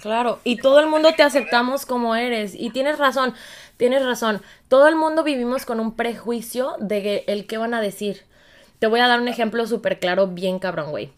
Claro, 0.00 0.40
y 0.44 0.56
todo 0.56 0.80
el 0.80 0.86
mundo 0.86 1.12
te 1.14 1.22
aceptamos 1.22 1.84
como 1.84 2.16
eres. 2.16 2.54
Y 2.54 2.70
tienes 2.70 2.98
razón, 2.98 3.34
tienes 3.76 4.04
razón. 4.04 4.40
Todo 4.68 4.88
el 4.88 4.96
mundo 4.96 5.22
vivimos 5.22 5.66
con 5.66 5.80
un 5.80 5.94
prejuicio 5.94 6.76
de 6.78 7.24
el 7.26 7.46
que 7.46 7.58
van 7.58 7.74
a 7.74 7.80
decir. 7.80 8.24
Te 8.78 8.86
voy 8.86 9.00
a 9.00 9.08
dar 9.08 9.20
un 9.20 9.28
ejemplo 9.28 9.66
súper 9.66 9.98
claro, 9.98 10.28
bien 10.28 10.58
cabrón, 10.58 10.90
güey. 10.90 11.12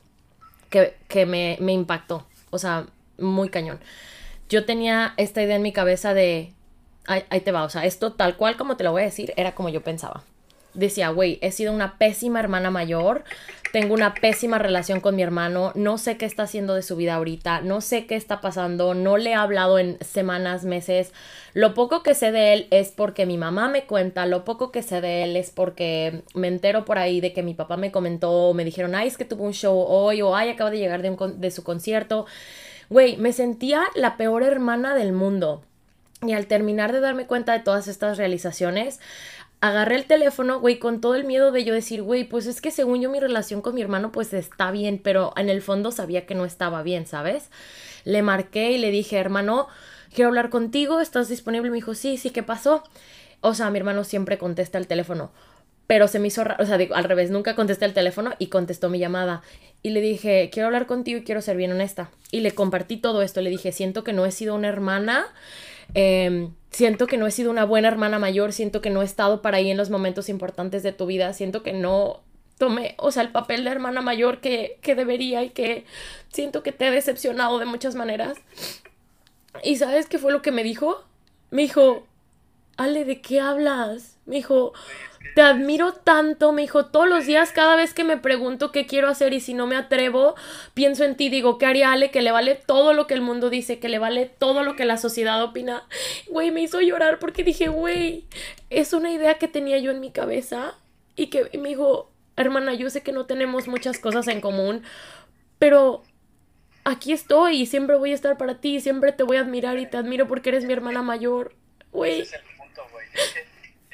Que, 0.70 0.96
que 1.08 1.26
me, 1.26 1.56
me 1.60 1.72
impactó. 1.72 2.26
O 2.50 2.58
sea, 2.58 2.86
muy 3.18 3.48
cañón. 3.48 3.80
Yo 4.48 4.64
tenía 4.64 5.14
esta 5.16 5.42
idea 5.42 5.56
en 5.56 5.62
mi 5.62 5.72
cabeza 5.72 6.14
de 6.14 6.52
ahí, 7.06 7.40
te 7.40 7.52
va, 7.52 7.64
o 7.64 7.70
sea, 7.70 7.84
esto 7.84 8.12
tal 8.12 8.36
cual 8.36 8.56
como 8.56 8.76
te 8.76 8.84
lo 8.84 8.92
voy 8.92 9.02
a 9.02 9.06
decir, 9.06 9.32
era 9.36 9.54
como 9.54 9.68
yo 9.68 9.82
pensaba. 9.82 10.22
Decía, 10.76 11.08
güey, 11.08 11.38
he 11.42 11.50
sido 11.52 11.72
una 11.72 11.98
pésima 11.98 12.38
hermana 12.38 12.70
mayor, 12.70 13.24
tengo 13.72 13.94
una 13.94 14.14
pésima 14.14 14.58
relación 14.58 15.00
con 15.00 15.16
mi 15.16 15.22
hermano, 15.22 15.72
no 15.74 15.98
sé 15.98 16.16
qué 16.16 16.26
está 16.26 16.44
haciendo 16.44 16.74
de 16.74 16.82
su 16.82 16.96
vida 16.96 17.14
ahorita, 17.14 17.62
no 17.62 17.80
sé 17.80 18.06
qué 18.06 18.14
está 18.14 18.40
pasando, 18.40 18.94
no 18.94 19.16
le 19.16 19.30
he 19.30 19.34
hablado 19.34 19.78
en 19.78 19.98
semanas, 20.02 20.64
meses. 20.64 21.12
Lo 21.54 21.74
poco 21.74 22.02
que 22.02 22.14
sé 22.14 22.30
de 22.32 22.52
él 22.52 22.66
es 22.70 22.92
porque 22.92 23.26
mi 23.26 23.38
mamá 23.38 23.68
me 23.68 23.84
cuenta, 23.84 24.26
lo 24.26 24.44
poco 24.44 24.70
que 24.70 24.82
sé 24.82 25.00
de 25.00 25.24
él 25.24 25.36
es 25.36 25.50
porque 25.50 26.22
me 26.34 26.48
entero 26.48 26.84
por 26.84 26.98
ahí 26.98 27.20
de 27.20 27.32
que 27.32 27.42
mi 27.42 27.54
papá 27.54 27.76
me 27.76 27.90
comentó, 27.90 28.52
me 28.54 28.64
dijeron, 28.64 28.94
ay, 28.94 29.08
es 29.08 29.16
que 29.16 29.24
tuvo 29.24 29.44
un 29.44 29.54
show 29.54 29.76
hoy 29.76 30.22
o 30.22 30.36
ay, 30.36 30.50
acaba 30.50 30.70
de 30.70 30.78
llegar 30.78 31.02
de, 31.02 31.16
de 31.36 31.50
su 31.50 31.64
concierto. 31.64 32.26
Güey, 32.88 33.16
me 33.16 33.32
sentía 33.32 33.82
la 33.94 34.16
peor 34.16 34.42
hermana 34.42 34.94
del 34.94 35.12
mundo. 35.12 35.62
Y 36.22 36.32
al 36.32 36.46
terminar 36.46 36.92
de 36.92 37.00
darme 37.00 37.26
cuenta 37.26 37.52
de 37.52 37.60
todas 37.60 37.88
estas 37.88 38.16
realizaciones, 38.16 39.00
agarré 39.68 39.96
el 39.96 40.04
teléfono, 40.04 40.60
güey, 40.60 40.78
con 40.78 41.00
todo 41.00 41.14
el 41.14 41.24
miedo 41.24 41.52
de 41.52 41.64
yo 41.64 41.74
decir, 41.74 42.02
güey, 42.02 42.24
pues 42.24 42.46
es 42.46 42.60
que 42.60 42.70
según 42.70 43.00
yo 43.00 43.10
mi 43.10 43.20
relación 43.20 43.62
con 43.62 43.74
mi 43.74 43.82
hermano 43.82 44.12
pues 44.12 44.32
está 44.32 44.70
bien, 44.70 45.00
pero 45.02 45.32
en 45.36 45.48
el 45.48 45.62
fondo 45.62 45.92
sabía 45.92 46.26
que 46.26 46.34
no 46.34 46.44
estaba 46.44 46.82
bien, 46.82 47.06
¿sabes? 47.06 47.50
Le 48.04 48.22
marqué 48.22 48.72
y 48.72 48.78
le 48.78 48.90
dije, 48.90 49.18
hermano, 49.18 49.68
quiero 50.14 50.28
hablar 50.28 50.50
contigo, 50.50 51.00
¿estás 51.00 51.28
disponible? 51.28 51.70
Me 51.70 51.76
dijo, 51.76 51.94
sí, 51.94 52.16
sí, 52.16 52.30
¿qué 52.30 52.42
pasó? 52.42 52.82
O 53.40 53.54
sea, 53.54 53.70
mi 53.70 53.78
hermano 53.78 54.04
siempre 54.04 54.38
contesta 54.38 54.78
el 54.78 54.86
teléfono, 54.86 55.30
pero 55.86 56.08
se 56.08 56.18
me 56.18 56.28
hizo 56.28 56.42
o 56.58 56.64
sea, 56.66 56.78
digo, 56.78 56.94
al 56.94 57.04
revés, 57.04 57.30
nunca 57.30 57.54
contesté 57.54 57.84
el 57.84 57.94
teléfono 57.94 58.32
y 58.38 58.48
contestó 58.48 58.88
mi 58.90 58.98
llamada. 58.98 59.42
Y 59.82 59.90
le 59.90 60.00
dije, 60.00 60.50
quiero 60.52 60.66
hablar 60.66 60.86
contigo 60.86 61.18
y 61.18 61.24
quiero 61.24 61.40
ser 61.40 61.56
bien 61.56 61.70
honesta. 61.70 62.10
Y 62.32 62.40
le 62.40 62.52
compartí 62.52 62.96
todo 62.96 63.22
esto, 63.22 63.40
le 63.40 63.50
dije, 63.50 63.72
siento 63.72 64.02
que 64.04 64.12
no 64.12 64.26
he 64.26 64.32
sido 64.32 64.54
una 64.54 64.68
hermana 64.68 65.26
Em, 65.94 66.52
siento 66.70 67.06
que 67.06 67.16
no 67.16 67.26
he 67.26 67.30
sido 67.30 67.50
una 67.50 67.64
buena 67.64 67.88
hermana 67.88 68.18
mayor, 68.18 68.52
siento 68.52 68.80
que 68.80 68.90
no 68.90 69.02
he 69.02 69.04
estado 69.04 69.42
para 69.42 69.58
ahí 69.58 69.70
en 69.70 69.76
los 69.76 69.90
momentos 69.90 70.28
importantes 70.28 70.82
de 70.82 70.92
tu 70.92 71.06
vida, 71.06 71.32
siento 71.32 71.62
que 71.62 71.72
no 71.72 72.20
tomé, 72.58 72.94
o 72.98 73.10
sea, 73.10 73.22
el 73.22 73.30
papel 73.30 73.64
de 73.64 73.70
hermana 73.70 74.00
mayor 74.00 74.40
que, 74.40 74.78
que 74.82 74.94
debería 74.94 75.42
y 75.42 75.50
que 75.50 75.84
siento 76.32 76.62
que 76.62 76.72
te 76.72 76.88
he 76.88 76.90
decepcionado 76.90 77.58
de 77.58 77.66
muchas 77.66 77.94
maneras. 77.94 78.38
¿Y 79.62 79.76
sabes 79.76 80.06
qué 80.06 80.18
fue 80.18 80.32
lo 80.32 80.42
que 80.42 80.52
me 80.52 80.62
dijo? 80.62 81.04
Me 81.50 81.62
dijo, 81.62 82.06
Ale, 82.76 83.04
¿de 83.04 83.20
qué 83.20 83.40
hablas? 83.40 84.15
Me 84.26 84.36
dijo, 84.36 84.72
te 85.34 85.42
admiro 85.42 85.92
tanto, 85.92 86.52
me 86.52 86.62
dijo, 86.62 86.86
todos 86.86 87.08
los 87.08 87.26
días, 87.26 87.52
cada 87.52 87.76
vez 87.76 87.94
que 87.94 88.04
me 88.04 88.16
pregunto 88.16 88.72
qué 88.72 88.86
quiero 88.86 89.08
hacer 89.08 89.32
y 89.32 89.40
si 89.40 89.54
no 89.54 89.66
me 89.66 89.76
atrevo, 89.76 90.34
pienso 90.74 91.04
en 91.04 91.14
ti, 91.14 91.28
digo, 91.28 91.58
¿qué 91.58 91.66
haría 91.66 91.92
Ale? 91.92 92.10
Que 92.10 92.22
le 92.22 92.32
vale 92.32 92.54
todo 92.54 92.92
lo 92.92 93.06
que 93.06 93.14
el 93.14 93.20
mundo 93.20 93.50
dice, 93.50 93.78
que 93.78 93.88
le 93.88 93.98
vale 93.98 94.26
todo 94.26 94.62
lo 94.62 94.76
que 94.76 94.84
la 94.84 94.96
sociedad 94.96 95.42
opina. 95.42 95.84
Güey, 96.28 96.50
me 96.50 96.62
hizo 96.62 96.80
llorar 96.80 97.18
porque 97.18 97.44
dije, 97.44 97.68
güey, 97.68 98.24
es 98.70 98.92
una 98.92 99.12
idea 99.12 99.34
que 99.34 99.46
tenía 99.46 99.78
yo 99.78 99.90
en 99.90 100.00
mi 100.00 100.10
cabeza 100.10 100.74
y 101.16 101.26
que 101.26 101.50
me 101.58 101.68
dijo, 101.68 102.10
hermana, 102.36 102.74
yo 102.74 102.88
sé 102.90 103.02
que 103.02 103.12
no 103.12 103.26
tenemos 103.26 103.68
muchas 103.68 103.98
cosas 103.98 104.28
en 104.28 104.40
común, 104.40 104.82
pero 105.58 106.02
aquí 106.84 107.12
estoy 107.12 107.62
y 107.62 107.66
siempre 107.66 107.96
voy 107.96 108.12
a 108.12 108.14
estar 108.14 108.38
para 108.38 108.60
ti, 108.60 108.80
siempre 108.80 109.12
te 109.12 109.22
voy 109.22 109.36
a 109.36 109.40
admirar 109.40 109.78
y 109.78 109.86
te 109.86 109.96
admiro 109.96 110.28
porque 110.28 110.50
eres 110.50 110.64
mi 110.64 110.72
hermana 110.72 111.02
mayor. 111.02 111.54
Güey. 111.92 112.24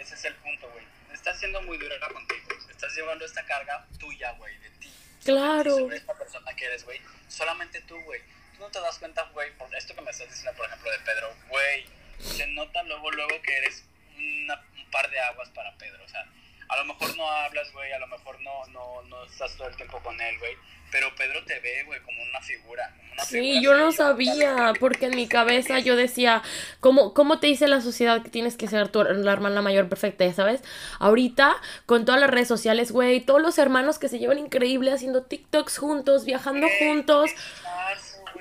Ese 0.02 0.14
es 0.14 0.24
el 0.24 0.34
punto, 0.36 0.68
güey 0.70 0.84
estás 1.22 1.38
siendo 1.38 1.62
muy 1.62 1.78
dura 1.78 1.96
contigo. 2.08 2.48
Estás 2.68 2.94
llevando 2.96 3.24
esta 3.24 3.44
carga 3.44 3.86
tuya, 3.98 4.32
güey, 4.32 4.58
de 4.58 4.70
ti. 4.70 4.92
Claro. 5.24 5.78
Sobre, 5.78 5.96
esta 5.96 6.14
persona 6.14 6.52
que 6.56 6.64
eres, 6.64 6.84
güey. 6.84 7.00
Solamente 7.28 7.80
tú, 7.82 7.96
güey. 8.02 8.20
Tú 8.56 8.62
no 8.62 8.70
te 8.70 8.80
das 8.80 8.98
cuenta, 8.98 9.22
güey, 9.32 9.52
por 9.56 9.72
esto 9.74 9.94
que 9.94 10.00
me 10.00 10.10
estás 10.10 10.28
diciendo, 10.28 10.52
por 10.56 10.66
ejemplo, 10.66 10.90
de 10.90 10.98
Pedro, 10.98 11.32
güey. 11.48 11.86
Se 12.18 12.46
nota 12.48 12.82
luego, 12.82 13.10
luego 13.12 13.40
que 13.42 13.56
eres 13.56 13.84
un 14.16 14.90
par 14.90 15.08
de 15.10 15.20
aguas 15.20 15.48
para 15.50 15.76
Pedro. 15.78 16.02
O 16.04 16.08
sea, 16.08 16.26
a 16.72 16.76
lo 16.78 16.84
mejor 16.86 17.16
no 17.16 17.30
hablas, 17.30 17.70
güey, 17.72 17.92
a 17.92 17.98
lo 17.98 18.06
mejor 18.06 18.40
no, 18.40 18.66
no, 18.68 19.02
no 19.02 19.24
estás 19.24 19.54
todo 19.56 19.68
el 19.68 19.76
tiempo 19.76 20.00
con 20.02 20.18
él, 20.20 20.38
güey. 20.38 20.56
Pero 20.90 21.14
Pedro 21.14 21.42
te 21.44 21.58
ve, 21.60 21.84
güey, 21.84 22.00
como 22.00 22.22
una 22.22 22.40
figura. 22.40 22.94
sí, 23.26 23.62
yo 23.62 23.74
no 23.74 23.92
sabía, 23.92 24.74
porque 24.78 25.06
en 25.06 25.16
mi 25.16 25.26
cabeza 25.26 25.78
yo 25.78 25.96
decía, 25.96 26.42
¿cómo, 26.80 27.14
¿cómo 27.14 27.40
te 27.40 27.46
dice 27.46 27.66
la 27.66 27.80
sociedad 27.80 28.22
que 28.22 28.28
tienes 28.28 28.56
que 28.56 28.68
ser 28.68 28.88
tu, 28.88 29.02
la 29.02 29.32
hermana 29.32 29.62
mayor 29.62 29.88
perfecta, 29.88 30.30
¿sabes? 30.34 30.62
Ahorita, 30.98 31.56
con 31.86 32.04
todas 32.04 32.20
las 32.20 32.30
redes 32.30 32.48
sociales, 32.48 32.92
güey, 32.92 33.20
todos 33.20 33.40
los 33.40 33.58
hermanos 33.58 33.98
que 33.98 34.08
se 34.08 34.18
llevan 34.18 34.38
increíble 34.38 34.92
haciendo 34.92 35.22
TikToks 35.22 35.78
juntos, 35.78 36.26
viajando 36.26 36.68
juntos. 36.78 37.30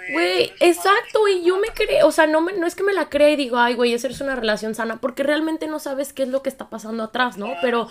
Güey, 0.09 0.51
exacto, 0.59 1.27
y 1.27 1.43
yo 1.43 1.57
me 1.57 1.67
creo, 1.69 2.07
o 2.07 2.11
sea, 2.11 2.27
no, 2.27 2.41
me, 2.41 2.53
no 2.53 2.65
es 2.65 2.75
que 2.75 2.83
me 2.83 2.93
la 2.93 3.09
crea 3.09 3.29
y 3.29 3.35
digo, 3.35 3.57
ay, 3.57 3.75
güey, 3.75 3.93
esa 3.93 4.07
es 4.07 4.21
una 4.21 4.35
relación 4.35 4.73
sana, 4.73 4.97
porque 4.99 5.23
realmente 5.23 5.67
no 5.67 5.79
sabes 5.79 6.11
qué 6.13 6.23
es 6.23 6.29
lo 6.29 6.41
que 6.41 6.49
está 6.49 6.69
pasando 6.69 7.03
atrás, 7.03 7.37
¿no? 7.37 7.55
Pero, 7.61 7.87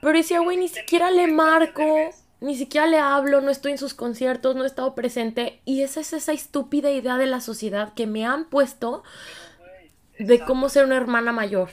pero 0.00 0.16
decía, 0.16 0.40
güey, 0.40 0.56
ni 0.56 0.68
siquiera 0.68 1.10
le 1.10 1.26
marco 1.26 2.12
ni 2.40 2.56
siquiera 2.56 2.86
le 2.86 2.98
hablo, 2.98 3.40
no 3.40 3.50
estoy 3.50 3.72
en 3.72 3.78
sus 3.78 3.94
conciertos, 3.94 4.56
no 4.56 4.64
he 4.64 4.66
estado 4.66 4.94
presente. 4.94 5.60
Y 5.64 5.82
esa 5.82 6.00
es 6.00 6.12
esa 6.12 6.32
estúpida 6.32 6.90
idea 6.90 7.16
de 7.18 7.26
la 7.26 7.40
sociedad 7.40 7.92
que 7.94 8.06
me 8.06 8.24
han 8.24 8.46
puesto 8.46 9.04
de 10.18 10.40
cómo 10.40 10.68
ser 10.68 10.84
una 10.84 10.96
hermana 10.96 11.32
mayor. 11.32 11.70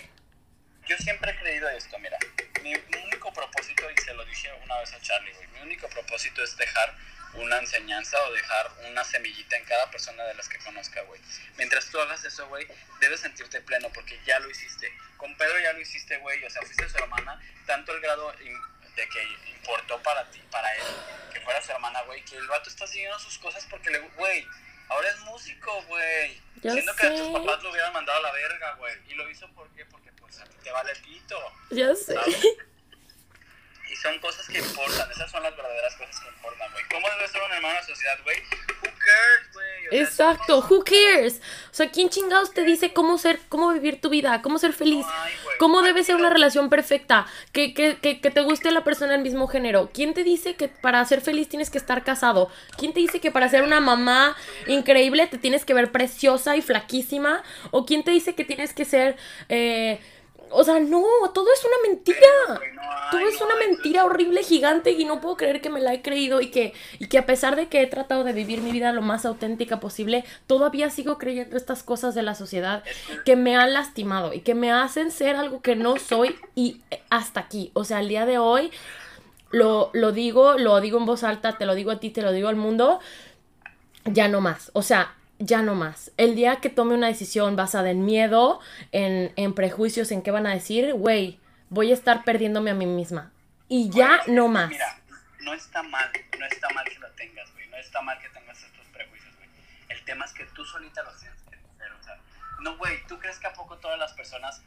Yo 0.85 0.97
siempre 0.97 1.31
he 1.31 1.39
creído 1.39 1.69
esto, 1.69 1.97
mira. 1.99 2.17
Mi 2.63 2.73
único 3.05 3.31
propósito, 3.31 3.83
y 3.95 4.01
se 4.01 4.13
lo 4.13 4.25
dije 4.25 4.49
una 4.63 4.77
vez 4.79 4.93
a 4.93 5.01
Charlie, 5.01 5.33
güey, 5.33 5.47
mi 5.53 5.61
único 5.61 5.87
propósito 5.87 6.43
es 6.43 6.55
dejar 6.57 6.95
una 7.33 7.57
enseñanza 7.59 8.21
o 8.23 8.31
dejar 8.33 8.71
una 8.89 9.03
semillita 9.03 9.57
en 9.57 9.65
cada 9.65 9.89
persona 9.91 10.23
de 10.23 10.33
las 10.35 10.47
que 10.49 10.57
conozca, 10.59 11.01
güey. 11.03 11.21
Mientras 11.57 11.89
tú 11.89 11.99
hagas 11.99 12.23
eso, 12.25 12.47
güey, 12.47 12.67
debes 12.99 13.19
sentirte 13.19 13.61
pleno 13.61 13.89
porque 13.93 14.19
ya 14.25 14.39
lo 14.39 14.49
hiciste. 14.49 14.91
Con 15.17 15.35
Pedro 15.37 15.59
ya 15.59 15.73
lo 15.73 15.81
hiciste, 15.81 16.17
güey, 16.17 16.43
o 16.43 16.49
sea, 16.49 16.61
fuiste 16.61 16.89
su 16.89 16.97
hermana, 16.97 17.41
tanto 17.65 17.93
el 17.93 18.01
grado 18.01 18.31
de 18.31 19.09
que 19.09 19.23
importó 19.51 20.01
para 20.01 20.29
ti, 20.31 20.41
para 20.51 20.71
él, 20.75 20.83
que 21.33 21.39
fuera 21.41 21.61
su 21.61 21.71
hermana, 21.71 22.01
güey, 22.03 22.23
que 22.25 22.37
el 22.37 22.47
vato 22.47 22.69
está 22.69 22.87
siguiendo 22.87 23.19
sus 23.19 23.37
cosas 23.37 23.65
porque 23.69 23.91
le, 23.91 23.99
güey, 23.99 24.45
ahora 24.89 25.09
es 25.09 25.19
músico, 25.21 25.81
güey. 25.83 26.41
Siendo 26.61 26.95
que 26.95 27.09
tus 27.09 27.27
papás 27.29 27.61
lo 27.63 27.71
hubieran 27.71 27.93
mandado 27.93 28.19
a 28.19 28.21
la 28.21 28.31
verga, 28.31 28.73
güey. 28.75 28.95
Y 29.07 29.13
lo 29.13 29.29
hizo 29.29 29.47
¿por 29.53 29.69
qué? 29.69 29.85
porque 29.85 30.11
pues 30.13 30.39
a 30.39 30.45
ti 30.45 30.57
te 30.63 30.71
vale 30.71 30.93
pito. 30.95 31.39
Ya 31.69 31.95
sé. 31.95 32.15
Y 32.15 32.57
son 34.07 34.19
cosas 34.19 34.47
que 34.47 34.59
importan, 34.59 35.11
esas 35.11 35.29
son 35.29 35.43
las 35.43 35.55
verdaderas 35.55 35.95
cosas 35.95 36.19
que 36.19 36.29
importan, 36.29 36.71
güey. 36.71 36.83
¿Cómo 36.89 37.07
debe 37.09 37.27
ser 37.27 37.41
un 37.43 37.51
hermano 37.51 37.73
la 37.75 37.83
sociedad, 37.83 38.17
güey? 38.23 38.37
Who 38.37 38.83
cares, 38.83 39.53
güey? 39.53 40.01
Exacto, 40.01 40.65
who 40.69 40.83
cares? 40.83 41.41
O 41.71 41.73
sea, 41.73 41.91
¿quién 41.91 42.09
chingados 42.09 42.53
te 42.53 42.63
dice 42.63 42.93
cómo 42.93 43.17
ser, 43.17 43.39
cómo 43.49 43.71
vivir 43.73 44.01
tu 44.01 44.09
vida, 44.09 44.41
cómo 44.41 44.57
ser 44.57 44.73
feliz? 44.73 45.05
¿Cómo 45.59 45.81
debe 45.81 46.03
ser 46.03 46.15
una 46.15 46.29
relación 46.29 46.69
perfecta? 46.69 47.25
Que, 47.51 47.73
que, 47.73 47.97
que, 47.97 48.21
que 48.21 48.31
te 48.31 48.41
guste 48.41 48.71
la 48.71 48.83
persona 48.83 49.13
del 49.13 49.21
mismo 49.21 49.47
género. 49.47 49.89
¿Quién 49.93 50.13
te 50.13 50.23
dice 50.23 50.55
que 50.55 50.67
para 50.67 51.03
ser 51.05 51.21
feliz 51.21 51.49
tienes 51.49 51.69
que 51.69 51.77
estar 51.77 52.03
casado? 52.03 52.49
¿Quién 52.77 52.93
te 52.93 52.99
dice 52.99 53.19
que 53.19 53.31
para 53.31 53.49
ser 53.49 53.63
una 53.63 53.79
mamá 53.79 54.35
increíble 54.67 55.27
te 55.27 55.37
tienes 55.37 55.65
que 55.65 55.73
ver 55.73 55.91
preciosa 55.91 56.55
y 56.55 56.61
flaquísima? 56.61 57.43
¿O 57.71 57.85
quién 57.85 58.03
te 58.03 58.11
dice 58.11 58.35
que 58.35 58.45
tienes 58.45 58.73
que 58.73 58.85
ser... 58.85 59.17
eh, 59.49 59.99
o 60.51 60.63
sea, 60.63 60.79
no, 60.79 61.03
todo 61.33 61.47
es 61.53 61.65
una 61.65 61.89
mentira. 61.89 62.19
güey, 62.57 62.73
no 62.73 62.81
hay, 62.81 63.11
Todo 63.11 63.21
es 63.21 63.41
una 63.41 63.55
mentira 63.55 64.05
horrible, 64.05 64.43
gigante, 64.43 64.91
y 64.91 65.05
no 65.05 65.21
puedo 65.21 65.37
creer 65.37 65.61
que 65.61 65.69
me 65.69 65.79
la 65.79 65.93
he 65.93 66.01
creído 66.01 66.41
y 66.41 66.51
que, 66.51 66.73
y 66.99 67.07
que 67.07 67.17
a 67.17 67.25
pesar 67.25 67.55
de 67.55 67.67
que 67.67 67.81
he 67.81 67.87
tratado 67.87 68.23
de 68.23 68.33
vivir 68.33 68.61
mi 68.61 68.71
vida 68.71 68.93
lo 68.93 69.01
más 69.01 69.25
auténtica 69.25 69.79
posible, 69.79 70.25
todavía 70.47 70.89
sigo 70.89 71.17
creyendo 71.17 71.57
estas 71.57 71.83
cosas 71.83 72.15
de 72.15 72.23
la 72.23 72.35
sociedad 72.35 72.83
que 73.25 73.35
me 73.35 73.55
han 73.55 73.73
lastimado 73.73 74.33
y 74.33 74.41
que 74.41 74.55
me 74.55 74.71
hacen 74.71 75.11
ser 75.11 75.35
algo 75.35 75.61
que 75.61 75.75
no 75.75 75.97
soy 75.97 76.35
y 76.55 76.81
hasta 77.09 77.39
aquí. 77.41 77.71
O 77.73 77.83
sea, 77.83 77.97
al 77.99 78.09
día 78.09 78.25
de 78.25 78.37
hoy 78.37 78.71
lo, 79.51 79.89
lo 79.93 80.11
digo, 80.11 80.57
lo 80.57 80.79
digo 80.81 80.97
en 80.97 81.05
voz 81.05 81.23
alta, 81.23 81.57
te 81.57 81.65
lo 81.65 81.75
digo 81.75 81.91
a 81.91 81.99
ti, 81.99 82.09
te 82.09 82.21
lo 82.21 82.31
digo 82.31 82.49
al 82.49 82.55
mundo, 82.55 82.99
ya 84.05 84.27
no 84.27 84.41
más. 84.41 84.71
O 84.73 84.81
sea, 84.81 85.15
ya 85.39 85.61
no 85.61 85.75
más. 85.75 86.11
El 86.17 86.35
día 86.35 86.57
que 86.57 86.69
tome 86.69 86.93
una 86.93 87.07
decisión 87.07 87.55
basada 87.55 87.89
en 87.91 88.05
miedo, 88.05 88.59
en, 88.91 89.31
en 89.35 89.53
prejuicios, 89.53 90.11
en 90.11 90.21
qué 90.21 90.31
van 90.31 90.47
a 90.47 90.53
decir, 90.53 90.93
güey, 90.93 91.39
voy 91.69 91.91
a 91.91 91.93
estar 91.93 92.23
perdiéndome 92.23 92.71
a 92.71 92.73
mí 92.73 92.85
misma. 92.85 93.31
Y 93.67 93.89
ya 93.89 94.21
no 94.27 94.47
más. 94.47 94.69
Mira, 94.69 94.99
no 95.41 95.53
está 95.53 95.83
mal, 95.83 96.09
no 96.39 96.45
está 96.45 96.69
mal 96.73 96.85
que 96.85 96.99
lo 96.99 97.09
tengas, 97.11 97.51
güey. 97.53 97.67
No 97.69 97.77
está 97.77 98.01
mal 98.01 98.17
que 98.19 98.29
tengas 98.29 98.57
estos 98.63 98.85
prejuicios, 98.93 99.35
güey. 99.37 99.49
El 99.89 100.03
tema 100.05 100.25
es 100.25 100.31
que 100.33 100.45
tú 100.45 100.63
solita 100.65 101.03
los 101.03 101.19
tienes 101.19 101.39
que 101.49 101.55
hacer, 101.55 101.91
o 101.91 102.03
sea. 102.03 102.17
No, 102.61 102.77
güey, 102.77 103.05
¿tú 103.07 103.19
crees 103.19 103.37
que 103.39 103.47
a 103.47 103.53
poco 103.53 103.77
todas 103.77 103.99
las 103.99 104.13
personas. 104.13 104.61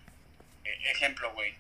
eh, 0.65 0.91
ejemplo, 0.93 1.33
güey. 1.33 1.55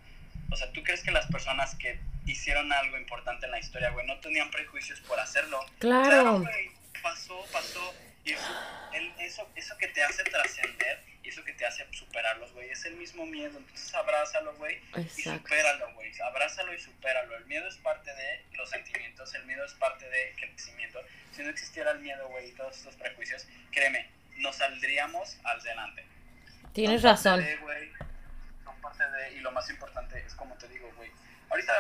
O 0.51 0.57
sea, 0.57 0.71
¿tú 0.73 0.83
crees 0.83 1.03
que 1.03 1.11
las 1.11 1.27
personas 1.27 1.75
que 1.77 1.99
hicieron 2.27 2.73
algo 2.73 2.99
importante 2.99 3.47
en 3.47 3.53
la 3.53 3.59
historia, 3.59 3.91
güey, 3.91 4.07
no 4.07 4.19
tenían 4.21 4.51
prejuicios 4.51 5.01
por 5.01 5.19
hacerlo? 5.19 5.61
Claro. 5.79 6.41
güey. 6.41 6.71
Pasó, 7.03 7.43
pasó. 7.53 7.95
Y 8.25 8.33
eso, 8.33 8.91
el- 8.93 9.13
eso, 9.21 9.49
eso 9.57 9.77
que 9.79 9.89
te 9.89 10.03
hace 10.03 10.23
trascender 10.25 11.03
y 11.23 11.29
eso 11.31 11.43
que 11.45 11.53
te 11.55 11.65
hace 11.67 11.87
superarlos, 11.93 12.53
güey, 12.53 12.71
es 12.71 12.85
el 12.85 12.95
mismo 12.97 13.25
miedo. 13.27 13.57
Entonces 13.59 13.95
abrázalo, 13.95 14.55
güey. 14.57 14.81
Y 15.17 15.23
supéralo, 15.23 15.95
güey. 15.95 16.13
Abrázalo 16.23 16.75
y 16.75 16.81
supéralo. 16.81 17.37
El 17.37 17.47
miedo 17.47 17.67
es 17.69 17.77
parte 17.79 18.13
de 18.15 18.45
los 18.57 18.69
sentimientos, 18.71 19.35
el 19.35 19.45
miedo 19.47 19.65
es 19.65 19.73
parte 19.75 20.09
de 20.09 20.35
crecimiento. 20.39 21.01
Si 21.35 21.43
no 21.43 21.51
existiera 21.51 21.93
el 21.93 22.01
miedo, 22.01 22.29
güey, 22.29 22.49
y 22.49 22.53
todos 22.53 22.77
estos 22.77 22.95
prejuicios, 22.97 23.47
créeme, 23.71 24.11
nos 24.37 24.57
saldríamos 24.57 25.37
al 25.45 25.63
delante. 25.63 26.05
Tienes 26.73 27.01
Son 27.03 27.11
parte 27.15 27.29
razón. 27.31 27.45
de, 27.45 27.57
güey, 27.59 27.93
son 28.65 28.81
parte 28.81 29.05
de, 29.11 29.33
y 29.37 29.41
lo 29.41 29.51
más 29.53 29.69
importante 29.71 30.23
es 30.27 30.35
como 30.35 30.55
te 30.57 30.69
digo, 30.69 30.91
güey. 30.97 31.11
Ahorita 31.51 31.73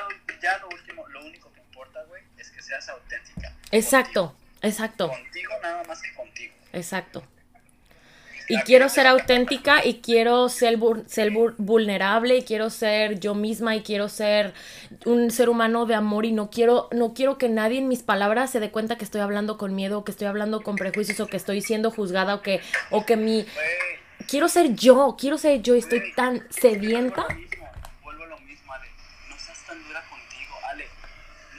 ya 0.42 0.58
lo 0.58 0.68
último, 0.68 1.06
lo 1.08 1.20
único 1.24 1.52
que 1.52 1.60
importa, 1.60 2.02
güey, 2.04 2.22
es 2.38 2.50
que 2.50 2.60
seas 2.62 2.88
auténtica. 2.88 3.52
Exacto, 3.70 4.36
exacto, 4.62 5.08
Contigo, 5.08 5.52
nada 5.62 5.82
más 5.84 6.00
que 6.02 6.14
contigo. 6.14 6.52
exacto. 6.72 7.22
Y 8.48 8.58
quiero 8.62 8.88
ser 8.88 9.06
auténtica 9.06 9.84
y 9.86 10.00
quiero 10.00 10.48
ser, 10.48 10.76
ser 11.06 11.30
vul- 11.30 11.54
vulnerable 11.56 12.36
y 12.38 12.42
quiero 12.42 12.68
ser 12.68 13.20
yo 13.20 13.36
misma 13.36 13.76
y 13.76 13.82
quiero 13.84 14.08
ser 14.08 14.54
un 15.04 15.30
ser 15.30 15.48
humano 15.48 15.86
de 15.86 15.94
amor 15.94 16.24
y 16.24 16.32
no 16.32 16.50
quiero 16.50 16.88
no 16.90 17.14
quiero 17.14 17.38
que 17.38 17.48
nadie 17.48 17.78
en 17.78 17.86
mis 17.86 18.02
palabras 18.02 18.50
se 18.50 18.58
dé 18.58 18.72
cuenta 18.72 18.98
que 18.98 19.04
estoy 19.04 19.20
hablando 19.20 19.56
con 19.56 19.76
miedo 19.76 19.98
o 20.00 20.04
que 20.04 20.10
estoy 20.10 20.26
hablando 20.26 20.62
con 20.62 20.74
prejuicios 20.74 21.20
o 21.20 21.28
que 21.28 21.36
estoy 21.36 21.62
siendo 21.62 21.92
juzgada 21.92 22.34
o 22.34 22.42
que 22.42 22.60
o 22.90 23.06
que 23.06 23.16
mi 23.16 23.46
quiero 24.26 24.48
ser 24.48 24.74
yo, 24.74 25.14
quiero 25.16 25.38
ser 25.38 25.62
yo 25.62 25.76
y 25.76 25.78
estoy 25.78 26.12
tan 26.16 26.44
sedienta. 26.50 27.22
a 27.22 27.32
lo 27.32 27.38
mismo, 27.38 27.68
vuelvo 28.02 28.24
a 28.24 28.26
lo 28.26 28.38
mismo, 28.40 28.72
Ale. 28.72 28.88
No 29.28 29.38
seas 29.38 29.64
tan 29.64 29.80
dura 29.86 30.02
contigo, 30.10 30.54
Ale. 30.72 30.86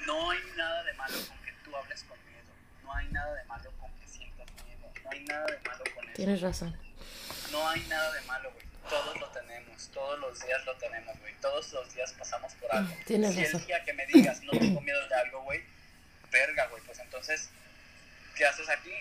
No 0.05 0.29
hay 0.29 0.39
nada 0.57 0.83
de 0.83 0.93
malo 0.95 1.15
con 1.25 1.37
que 1.45 1.53
tú 1.63 1.73
hables 1.73 2.03
con 2.03 2.17
miedo. 2.27 2.51
No 2.83 2.93
hay 2.93 3.07
nada 3.13 3.33
de 3.33 3.45
malo 3.45 3.69
con 3.79 3.89
que 3.97 4.07
sientas 4.09 4.45
miedo. 4.65 4.91
No 5.05 5.09
hay 5.09 5.23
nada 5.23 5.45
de 5.47 5.57
malo 5.65 5.83
con 5.95 6.00
eso. 6.00 6.00
Tienes 6.15 6.41
razón. 6.41 6.75
No 7.51 7.67
hay 7.69 7.81
nada 7.87 8.11
de 8.13 8.21
malo, 8.21 8.51
güey. 8.51 8.65
Todos 8.89 9.19
lo 9.19 9.27
tenemos, 9.29 9.89
todos 9.93 10.19
los 10.19 10.39
días 10.45 10.65
lo 10.65 10.75
tenemos, 10.77 11.17
güey. 11.19 11.33
Todos 11.41 11.71
los 11.73 11.93
días 11.93 12.11
pasamos 12.13 12.53
por 12.55 12.73
algo. 12.75 12.93
Tienes 13.05 13.33
si 13.35 13.43
razón. 13.45 13.61
el 13.61 13.67
día 13.67 13.83
que 13.85 13.93
me 13.93 14.05
digas 14.07 14.41
no 14.43 14.51
tengo 14.51 14.81
miedo 14.81 15.07
de 15.07 15.15
algo, 15.15 15.43
güey, 15.43 15.61
verga, 16.31 16.67
güey, 16.67 16.81
pues 16.83 16.99
entonces, 16.99 17.49
¿qué 18.35 18.45
haces 18.45 18.69
aquí? 18.69 18.91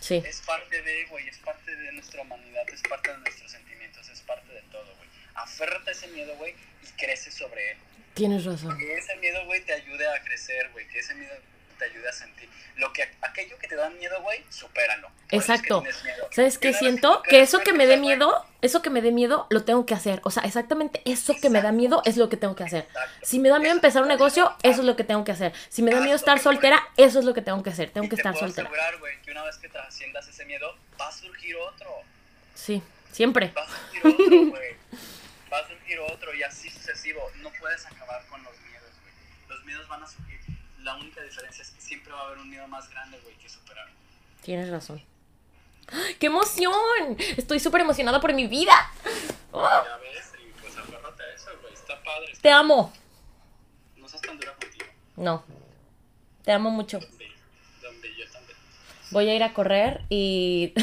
Sí, 0.00 0.20
Es 0.26 0.40
parte 0.40 0.82
de, 0.82 1.04
güey, 1.06 1.28
es 1.28 1.38
parte 1.38 1.76
de 1.76 1.92
nuestra 1.92 2.22
humanidad, 2.22 2.68
es 2.70 2.82
parte 2.82 3.12
de 3.12 3.18
nuestros 3.18 3.52
sentimientos, 3.52 4.08
es 4.08 4.20
parte 4.22 4.52
de 4.52 4.62
todo, 4.62 4.96
güey. 4.96 5.08
Aférrate 5.34 5.90
a 5.90 5.92
ese 5.92 6.08
miedo, 6.08 6.34
güey, 6.36 6.54
y 6.82 6.86
crece 7.00 7.30
sobre 7.30 7.72
él. 7.72 7.78
tienes 8.14 8.44
razón. 8.44 8.76
Que 8.76 8.98
ese 8.98 9.14
miedo, 9.16 9.44
güey, 9.46 9.60
te 9.64 9.72
ayude 9.74 10.08
a 10.08 10.20
crecer, 10.24 10.70
güey, 10.72 10.88
que 10.88 10.98
ese 10.98 11.14
miedo 11.14 11.34
te 11.82 11.90
ayude 11.90 12.08
a 12.08 12.12
sentir. 12.12 12.48
Lo 12.76 12.92
que, 12.92 13.02
aquello 13.20 13.58
que 13.58 13.68
te 13.68 13.76
da 13.76 13.90
miedo, 13.90 14.20
güey, 14.22 14.42
supéralo. 14.48 15.08
Eso 15.08 15.14
es 15.30 15.30
que 15.30 15.36
Exacto. 15.52 15.82
miedo. 15.82 16.28
¿Sabes 16.30 16.58
qué 16.58 16.72
siento? 16.72 17.08
superas 17.16 17.28
Que 17.28 17.40
eso 17.42 17.60
que 17.60 17.72
me 17.72 17.86
dé 17.86 17.96
miedo, 17.96 18.46
eso 18.62 18.80
que 18.82 18.90
me 18.90 19.02
dé 19.02 19.12
miedo, 19.12 19.46
lo 19.50 19.64
tengo 19.64 19.84
que 19.84 19.94
hacer. 19.94 20.20
O 20.24 20.30
sea, 20.30 20.42
exactamente 20.44 21.02
eso 21.04 21.34
que 21.40 21.50
me 21.50 21.60
da 21.60 21.70
miedo 21.72 22.02
es 22.04 22.16
lo 22.16 22.28
que 22.28 22.36
tengo 22.36 22.56
que 22.56 22.64
hacer. 22.64 22.84
Exacto. 22.84 23.26
Si 23.26 23.38
me 23.40 23.48
da 23.50 23.58
miedo 23.58 23.72
empezar 23.74 24.02
un 24.02 24.08
negocio, 24.08 24.54
eso 24.62 24.80
es 24.80 24.86
lo 24.86 24.96
que 24.96 25.04
tengo 25.04 25.24
que 25.24 25.32
hacer. 25.32 25.52
Si 25.68 25.82
me 25.82 25.90
da 25.90 26.00
miedo 26.00 26.16
estar 26.16 26.38
soltera, 26.38 26.82
eso 26.96 27.18
es 27.18 27.24
lo 27.24 27.34
que 27.34 27.42
tengo 27.42 27.62
que 27.62 27.70
hacer. 27.70 27.90
Tengo 27.90 28.06
Y 28.06 28.08
que 28.08 28.16
te 28.16 28.20
estar 28.22 28.32
puedo 28.32 28.46
soltera. 28.46 28.68
asegurar, 28.68 28.98
güey, 28.98 29.20
que 29.22 29.30
una 29.32 29.42
vez 29.42 29.56
que 29.58 29.68
trasciendas 29.68 30.26
ese 30.28 30.44
miedo, 30.46 30.74
va 31.00 31.08
a 31.08 31.12
surgir 31.12 31.56
otro. 31.56 31.90
Sí, 32.54 32.82
siempre. 33.12 33.52
Va 33.56 33.62
a 33.62 33.68
surgir 33.68 34.00
otro, 34.06 34.50
güey. 34.50 34.76
Va 35.52 35.58
a 35.58 35.68
surgir 35.68 35.98
otro 36.00 36.34
y 36.34 36.42
así 36.42 36.70
sucesivo. 36.70 37.20
No 37.42 37.50
puedes 37.60 37.84
acabar 37.84 38.24
con 38.28 38.42
los 38.44 38.54
miedos, 38.60 38.90
güey. 39.02 39.14
Los 39.58 39.64
miedos 39.66 39.86
van 39.88 40.02
a 40.02 40.06
surgir. 40.06 40.40
La 40.82 40.96
única 40.96 41.22
diferencia 41.22 41.62
es 41.62 41.70
que 41.70 41.80
siempre 41.80 42.12
va 42.12 42.20
a 42.20 42.26
haber 42.26 42.38
un 42.38 42.50
miedo 42.50 42.66
más 42.66 42.88
grande, 42.90 43.18
güey, 43.22 43.36
que 43.36 43.48
superar. 43.48 43.88
Tienes 44.42 44.68
razón. 44.70 45.02
¡Ay, 45.92 46.14
¡Qué 46.14 46.26
emoción! 46.26 47.16
Estoy 47.36 47.60
súper 47.60 47.82
emocionada 47.82 48.20
por 48.20 48.32
mi 48.34 48.46
vida. 48.46 48.90
¡Ah! 49.52 49.84
Ya 49.86 49.96
ves, 49.98 50.32
y 50.40 50.60
pues 50.60 50.76
aférrate 50.76 51.22
a 51.22 51.34
eso, 51.34 51.50
güey. 51.60 51.72
Está 51.72 52.02
padre. 52.02 52.32
Te 52.40 52.50
amo. 52.50 52.92
No 53.96 54.08
seas 54.08 54.22
tan 54.22 54.38
dura 54.38 54.54
contigo. 54.54 54.86
No. 55.16 55.44
Te 56.44 56.52
amo 56.52 56.70
mucho. 56.70 56.98
Donde, 56.98 57.32
donde 57.80 58.16
yo 58.16 58.30
también. 58.32 58.58
Voy 59.12 59.28
a 59.28 59.36
ir 59.36 59.42
a 59.44 59.54
correr 59.54 60.02
y 60.08 60.74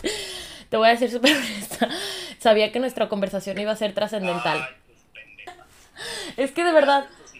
te 0.70 0.76
voy 0.78 0.88
a 0.88 0.92
decir 0.92 1.10
súper 1.10 1.36
honesta. 1.36 1.88
Sabía 2.38 2.72
que 2.72 2.80
nuestra 2.80 3.08
conversación 3.08 3.58
iba 3.58 3.72
a 3.72 3.76
ser 3.76 3.92
trascendental. 3.92 4.68
Pues. 5.14 6.38
Es 6.38 6.52
que 6.52 6.64
de 6.64 6.72
verdad, 6.72 7.06
Pues 7.08 7.32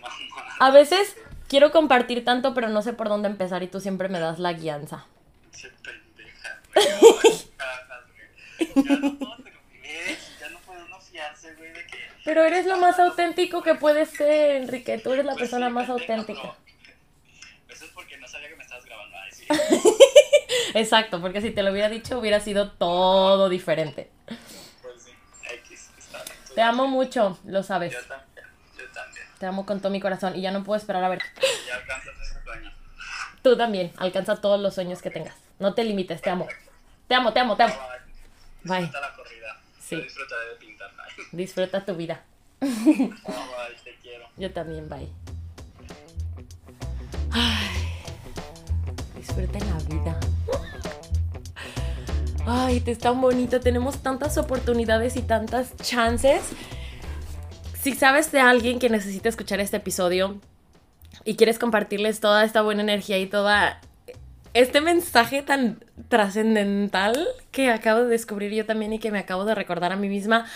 a 0.61 0.71
veces 0.71 1.17
quiero 1.55 1.71
compartir 1.71 2.25
tanto, 2.25 2.53
pero 2.53 2.69
no 2.69 2.83
sé 2.83 2.95
por 2.95 3.09
dónde 3.09 3.29
empezar 3.29 3.63
y 3.63 3.69
tú 3.69 3.79
siempre 3.79 4.09
me 4.09 4.19
das 4.19 4.41
la 4.41 4.55
guianza. 4.55 5.07
Che 5.53 5.71
pendeja, 5.85 6.59
güey. 6.75 6.87
Ay, 7.23 7.51
cajas, 7.57 8.03
güey. 8.11 8.85
Ya 8.85 8.97
no 8.99 9.15
puedo 9.21 9.37
¿ves? 9.81 10.31
Ya 10.41 10.49
no 10.49 10.59
puede 10.59 10.83
uno 10.83 10.99
fiarse, 10.99 11.55
güey, 11.55 11.71
de 11.73 11.87
que. 11.87 11.99
Pero 12.25 12.43
eres 12.43 12.67
lo 12.67 12.77
más 12.79 12.99
auténtico 12.99 13.63
que 13.63 13.77
puedes 13.77 14.09
ser, 14.11 14.63
Enrique. 14.63 14.99
Tú 14.99 15.13
eres 15.13 15.25
la 15.25 15.35
Pues 15.35 15.43
persona 15.43 15.69
sí, 15.69 15.73
más 15.75 15.87
pendeja, 15.87 16.13
auténtica. 16.13 16.57
pero 17.69 17.73
Eso 17.77 17.85
es 17.85 17.91
porque 17.93 18.19
no 18.19 18.27
sabía 18.27 18.49
que 18.49 18.57
me 18.57 18.65
estabas 18.65 18.85
grabando. 18.85 19.17
Ay, 19.17 19.31
sí. 19.31 19.47
Exacto, 20.75 21.21
porque 21.21 21.41
si 21.41 21.53
te 21.53 21.63
lo 21.63 21.71
hubiera 21.71 21.89
dicho 21.89 22.19
hubiera 22.19 22.41
sido 22.41 22.73
todo 22.73 23.49
diferente. 23.49 24.11
Pues 24.83 25.03
sí. 25.05 25.11
X, 25.63 25.91
está 25.99 26.21
bien. 26.25 26.37
Te 26.57 26.63
amo 26.63 26.89
mucho, 26.89 27.39
lo 27.45 27.63
sabes. 27.63 27.93
Yo 27.93 28.01
también. 28.09 28.34
Te 29.45 29.49
amo 29.49 29.67
con 29.67 29.79
todo 29.79 29.93
mi 29.93 30.01
corazón 30.01 30.35
y 30.37 30.41
ya 30.41 30.51
no 30.51 30.65
puedo 30.65 30.79
esperar 30.79 31.05
a 31.05 31.09
ver. 31.11 31.19
Ya 31.69 31.75
alcanzas 31.75 32.15
ese 32.19 32.43
sueño. 32.43 32.73
Tú 33.43 33.59
también, 33.59 33.93
alcanza 33.99 34.37
todos 34.37 34.59
los 34.59 34.75
sueños 34.75 35.03
que 35.03 35.11
tengas. 35.11 35.37
No 35.59 35.75
te 35.75 35.85
limites, 35.85 36.23
te 36.23 36.31
amo. 36.31 36.49
Te 37.09 37.15
amo, 37.15 37.35
te 37.35 37.41
amo, 37.41 37.55
te 37.55 37.65
amo. 37.65 37.75
Bye. 38.63 38.79
Disfruta 38.79 39.01
la 39.03 39.15
corrida. 39.15 39.61
Sí. 39.79 39.97
Yo 39.97 40.03
disfrutaré 40.03 40.49
de 40.49 40.55
pintarla. 40.55 41.05
Disfruta 41.33 41.85
tu 41.85 41.95
vida. 41.95 42.23
Bye, 42.59 43.13
te 43.85 43.95
quiero. 44.01 44.27
Yo 44.39 44.51
también, 44.51 44.89
bye. 44.89 45.13
Ay, 47.31 48.01
disfruten 49.15 49.61
la 49.61 49.95
vida. 49.95 50.21
Ay, 52.47 52.81
te 52.81 52.93
es 52.93 52.99
tan 52.99 53.21
bonita. 53.21 53.61
Tenemos 53.61 54.03
tantas 54.03 54.39
oportunidades 54.39 55.17
y 55.17 55.23
tantas 55.23 55.77
chances. 55.77 56.45
Si 57.85 57.93
sabes 57.93 58.33
de 58.33 58.41
alguien 58.41 58.79
que 58.79 58.89
necesita 58.89 59.29
escuchar 59.29 59.61
este 59.61 59.77
episodio 59.77 60.41
y 61.23 61.37
quieres 61.37 61.59
compartirles 61.59 62.19
toda 62.19 62.43
esta 62.43 62.63
buena 62.63 62.81
energía 62.81 63.19
y 63.19 63.27
toda 63.27 63.79
este 64.55 64.81
mensaje 64.81 65.43
tan 65.43 65.85
trascendental 66.09 67.29
que 67.51 67.69
acabo 67.69 68.01
de 68.01 68.07
descubrir 68.07 68.55
yo 68.55 68.65
también 68.65 68.95
y 68.95 68.99
que 68.99 69.11
me 69.11 69.19
acabo 69.19 69.45
de 69.45 69.55
recordar 69.55 69.93
a 69.93 69.97
mí 69.97 70.09
misma, 70.09 70.47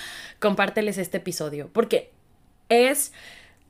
compárteles 0.40 0.96
este 0.96 1.18
episodio. 1.18 1.68
Porque 1.70 2.12
es 2.70 3.12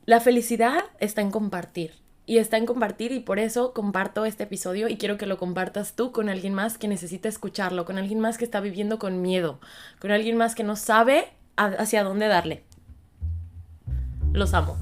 La 0.05 0.21
felicidad 0.21 0.85
está 1.01 1.19
en 1.19 1.29
compartir. 1.29 1.91
Y 2.25 2.37
está 2.37 2.55
en 2.55 2.65
compartir 2.65 3.11
y 3.11 3.19
por 3.19 3.39
eso 3.39 3.73
comparto 3.73 4.23
este 4.23 4.43
episodio 4.43 4.87
y 4.87 4.95
quiero 4.95 5.17
que 5.17 5.25
lo 5.25 5.37
compartas 5.37 5.97
tú 5.97 6.13
con 6.13 6.29
alguien 6.29 6.53
más 6.53 6.77
que 6.77 6.87
necesita 6.87 7.27
escucharlo, 7.27 7.83
con 7.83 7.97
alguien 7.97 8.21
más 8.21 8.37
que 8.37 8.45
está 8.45 8.61
viviendo 8.61 8.99
con 8.99 9.21
miedo, 9.21 9.59
con 9.99 10.11
alguien 10.11 10.37
más 10.37 10.55
que 10.55 10.63
no 10.63 10.77
sabe 10.77 11.25
hacia 11.57 12.05
dónde 12.05 12.27
darle. 12.27 12.63
Los 14.33 14.53
amo. 14.53 14.77